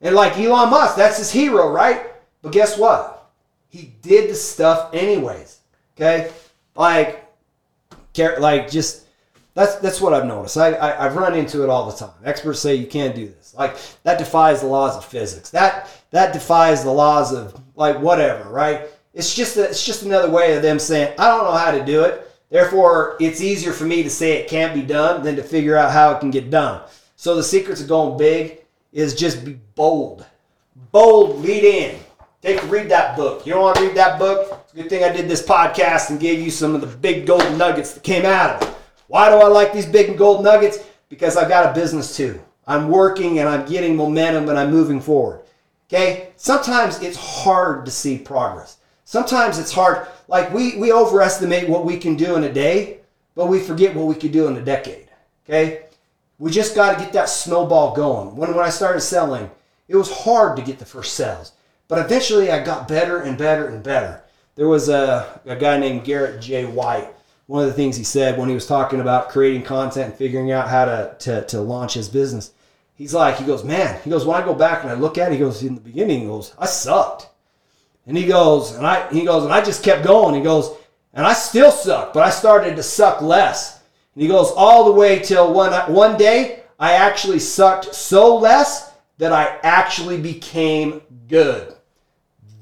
And 0.00 0.14
like 0.14 0.38
Elon 0.38 0.70
Musk, 0.70 0.96
that's 0.96 1.18
his 1.18 1.30
hero, 1.30 1.70
right? 1.70 2.06
But 2.40 2.52
guess 2.52 2.78
what? 2.78 3.30
He 3.68 3.92
did 4.00 4.30
the 4.30 4.34
stuff 4.34 4.88
anyways. 4.94 5.58
Okay? 5.94 6.32
Like, 6.74 7.26
like 8.16 8.70
just 8.70 9.04
that's 9.52 9.74
that's 9.76 10.00
what 10.00 10.14
I've 10.14 10.24
noticed. 10.24 10.56
I, 10.56 10.78
I 10.78 11.02
have 11.02 11.14
run 11.14 11.34
into 11.34 11.62
it 11.62 11.68
all 11.68 11.90
the 11.90 11.96
time. 11.96 12.14
Experts 12.24 12.60
say 12.60 12.74
you 12.74 12.86
can't 12.86 13.14
do 13.14 13.28
this. 13.28 13.54
Like 13.58 13.76
that 14.04 14.18
defies 14.18 14.62
the 14.62 14.66
laws 14.66 14.96
of 14.96 15.04
physics. 15.04 15.50
That 15.50 15.90
that 16.10 16.32
defies 16.32 16.84
the 16.84 16.90
laws 16.90 17.34
of 17.34 17.60
like 17.76 18.00
whatever, 18.00 18.48
right? 18.48 18.86
It's 19.12 19.34
just 19.34 19.58
a, 19.58 19.64
it's 19.64 19.84
just 19.84 20.04
another 20.04 20.30
way 20.30 20.56
of 20.56 20.62
them 20.62 20.78
saying 20.78 21.12
I 21.18 21.28
don't 21.28 21.44
know 21.44 21.52
how 21.52 21.70
to 21.70 21.84
do 21.84 22.04
it. 22.04 22.27
Therefore, 22.50 23.16
it's 23.20 23.40
easier 23.40 23.72
for 23.72 23.84
me 23.84 24.02
to 24.02 24.10
say 24.10 24.32
it 24.38 24.48
can't 24.48 24.74
be 24.74 24.82
done 24.82 25.22
than 25.22 25.36
to 25.36 25.42
figure 25.42 25.76
out 25.76 25.92
how 25.92 26.12
it 26.12 26.20
can 26.20 26.30
get 26.30 26.50
done. 26.50 26.82
So 27.16 27.34
the 27.34 27.42
secrets 27.42 27.80
of 27.80 27.88
going 27.88 28.16
big 28.16 28.60
is 28.92 29.14
just 29.14 29.44
be 29.44 29.58
bold. 29.74 30.24
Bold, 30.92 31.40
lead 31.40 31.64
in. 31.64 31.98
Take 32.40 32.62
read 32.70 32.88
that 32.90 33.16
book. 33.16 33.44
You 33.44 33.52
don't 33.52 33.62
want 33.62 33.76
to 33.78 33.86
read 33.86 33.96
that 33.96 34.18
book? 34.18 34.60
It's 34.64 34.72
a 34.72 34.76
good 34.76 34.88
thing 34.88 35.04
I 35.04 35.12
did 35.12 35.28
this 35.28 35.44
podcast 35.44 36.10
and 36.10 36.20
gave 36.20 36.40
you 36.40 36.50
some 36.50 36.74
of 36.74 36.80
the 36.80 36.86
big 36.86 37.26
golden 37.26 37.58
nuggets 37.58 37.92
that 37.92 38.02
came 38.02 38.24
out 38.24 38.62
of 38.62 38.68
it. 38.68 38.74
Why 39.08 39.28
do 39.28 39.36
I 39.36 39.48
like 39.48 39.72
these 39.72 39.86
big 39.86 40.16
gold 40.16 40.44
nuggets? 40.44 40.78
Because 41.08 41.36
I've 41.36 41.48
got 41.48 41.70
a 41.70 41.78
business 41.78 42.16
too. 42.16 42.40
I'm 42.66 42.88
working 42.88 43.40
and 43.40 43.48
I'm 43.48 43.66
getting 43.66 43.96
momentum 43.96 44.48
and 44.48 44.58
I'm 44.58 44.70
moving 44.70 45.00
forward. 45.00 45.40
Okay? 45.88 46.30
Sometimes 46.36 47.02
it's 47.02 47.16
hard 47.16 47.84
to 47.86 47.90
see 47.90 48.18
progress. 48.18 48.77
Sometimes 49.08 49.58
it's 49.58 49.72
hard. 49.72 50.06
Like 50.28 50.52
we, 50.52 50.76
we 50.76 50.92
overestimate 50.92 51.66
what 51.66 51.86
we 51.86 51.96
can 51.96 52.14
do 52.14 52.36
in 52.36 52.44
a 52.44 52.52
day, 52.52 52.98
but 53.34 53.46
we 53.46 53.58
forget 53.58 53.96
what 53.96 54.04
we 54.04 54.14
could 54.14 54.32
do 54.32 54.48
in 54.48 54.56
a 54.58 54.60
decade. 54.62 55.08
Okay? 55.46 55.84
We 56.38 56.50
just 56.50 56.74
got 56.74 56.92
to 56.92 57.02
get 57.02 57.14
that 57.14 57.30
snowball 57.30 57.96
going. 57.96 58.36
When, 58.36 58.54
when 58.54 58.66
I 58.66 58.68
started 58.68 59.00
selling, 59.00 59.50
it 59.88 59.96
was 59.96 60.12
hard 60.12 60.58
to 60.58 60.62
get 60.62 60.78
the 60.78 60.84
first 60.84 61.14
sales. 61.14 61.52
But 61.88 62.04
eventually 62.04 62.50
I 62.50 62.62
got 62.62 62.86
better 62.86 63.22
and 63.22 63.38
better 63.38 63.68
and 63.68 63.82
better. 63.82 64.22
There 64.56 64.68
was 64.68 64.90
a, 64.90 65.40
a 65.46 65.56
guy 65.56 65.78
named 65.78 66.04
Garrett 66.04 66.42
J. 66.42 66.66
White 66.66 67.08
one 67.46 67.62
of 67.62 67.70
the 67.70 67.74
things 67.74 67.96
he 67.96 68.04
said 68.04 68.38
when 68.38 68.50
he 68.50 68.54
was 68.54 68.66
talking 68.66 69.00
about 69.00 69.30
creating 69.30 69.62
content 69.62 70.10
and 70.10 70.14
figuring 70.14 70.52
out 70.52 70.68
how 70.68 70.84
to, 70.84 71.16
to, 71.20 71.46
to 71.46 71.62
launch 71.62 71.94
his 71.94 72.10
business. 72.10 72.52
He's 72.94 73.14
like, 73.14 73.38
he 73.38 73.46
goes, 73.46 73.64
man, 73.64 73.98
he 74.04 74.10
goes, 74.10 74.26
when 74.26 74.38
I 74.38 74.44
go 74.44 74.52
back 74.52 74.82
and 74.82 74.92
I 74.92 74.96
look 74.96 75.16
at 75.16 75.32
it, 75.32 75.36
he 75.36 75.38
goes, 75.38 75.62
in 75.62 75.76
the 75.76 75.80
beginning, 75.80 76.20
he 76.20 76.26
goes, 76.26 76.52
I 76.58 76.66
sucked. 76.66 77.28
And 78.08 78.16
he 78.16 78.26
goes, 78.26 78.72
and 78.72 78.86
I, 78.86 79.06
he 79.10 79.24
goes, 79.24 79.44
and 79.44 79.52
I 79.52 79.62
just 79.62 79.84
kept 79.84 80.02
going. 80.02 80.34
He 80.34 80.40
goes, 80.40 80.74
and 81.12 81.26
I 81.26 81.34
still 81.34 81.70
suck, 81.70 82.14
but 82.14 82.24
I 82.24 82.30
started 82.30 82.74
to 82.76 82.82
suck 82.82 83.20
less. 83.20 83.82
And 84.14 84.22
he 84.22 84.28
goes 84.28 84.50
all 84.56 84.86
the 84.86 84.92
way 84.92 85.18
till 85.18 85.52
one, 85.52 85.72
one 85.92 86.16
day 86.16 86.62
I 86.78 86.92
actually 86.92 87.38
sucked 87.38 87.94
so 87.94 88.36
less 88.36 88.92
that 89.18 89.30
I 89.30 89.58
actually 89.62 90.18
became 90.18 91.02
good. 91.28 91.74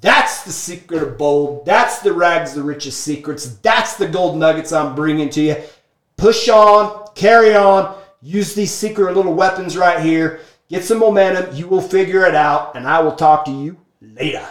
That's 0.00 0.42
the 0.42 0.52
secret 0.52 1.02
of 1.02 1.16
bold. 1.16 1.64
That's 1.64 2.00
the 2.00 2.12
rags 2.12 2.54
to 2.54 2.62
riches 2.62 2.96
secrets. 2.96 3.56
That's 3.58 3.96
the 3.96 4.08
gold 4.08 4.36
nuggets 4.36 4.72
I'm 4.72 4.96
bringing 4.96 5.30
to 5.30 5.40
you. 5.40 5.56
Push 6.16 6.48
on, 6.48 7.06
carry 7.14 7.54
on, 7.54 7.96
use 8.20 8.54
these 8.54 8.72
secret 8.72 9.14
little 9.14 9.34
weapons 9.34 9.76
right 9.76 10.00
here. 10.00 10.40
Get 10.68 10.82
some 10.82 10.98
momentum. 10.98 11.54
You 11.54 11.68
will 11.68 11.80
figure 11.80 12.26
it 12.26 12.34
out, 12.34 12.74
and 12.74 12.86
I 12.86 13.00
will 13.00 13.14
talk 13.14 13.44
to 13.44 13.52
you 13.52 13.76
later. 14.00 14.44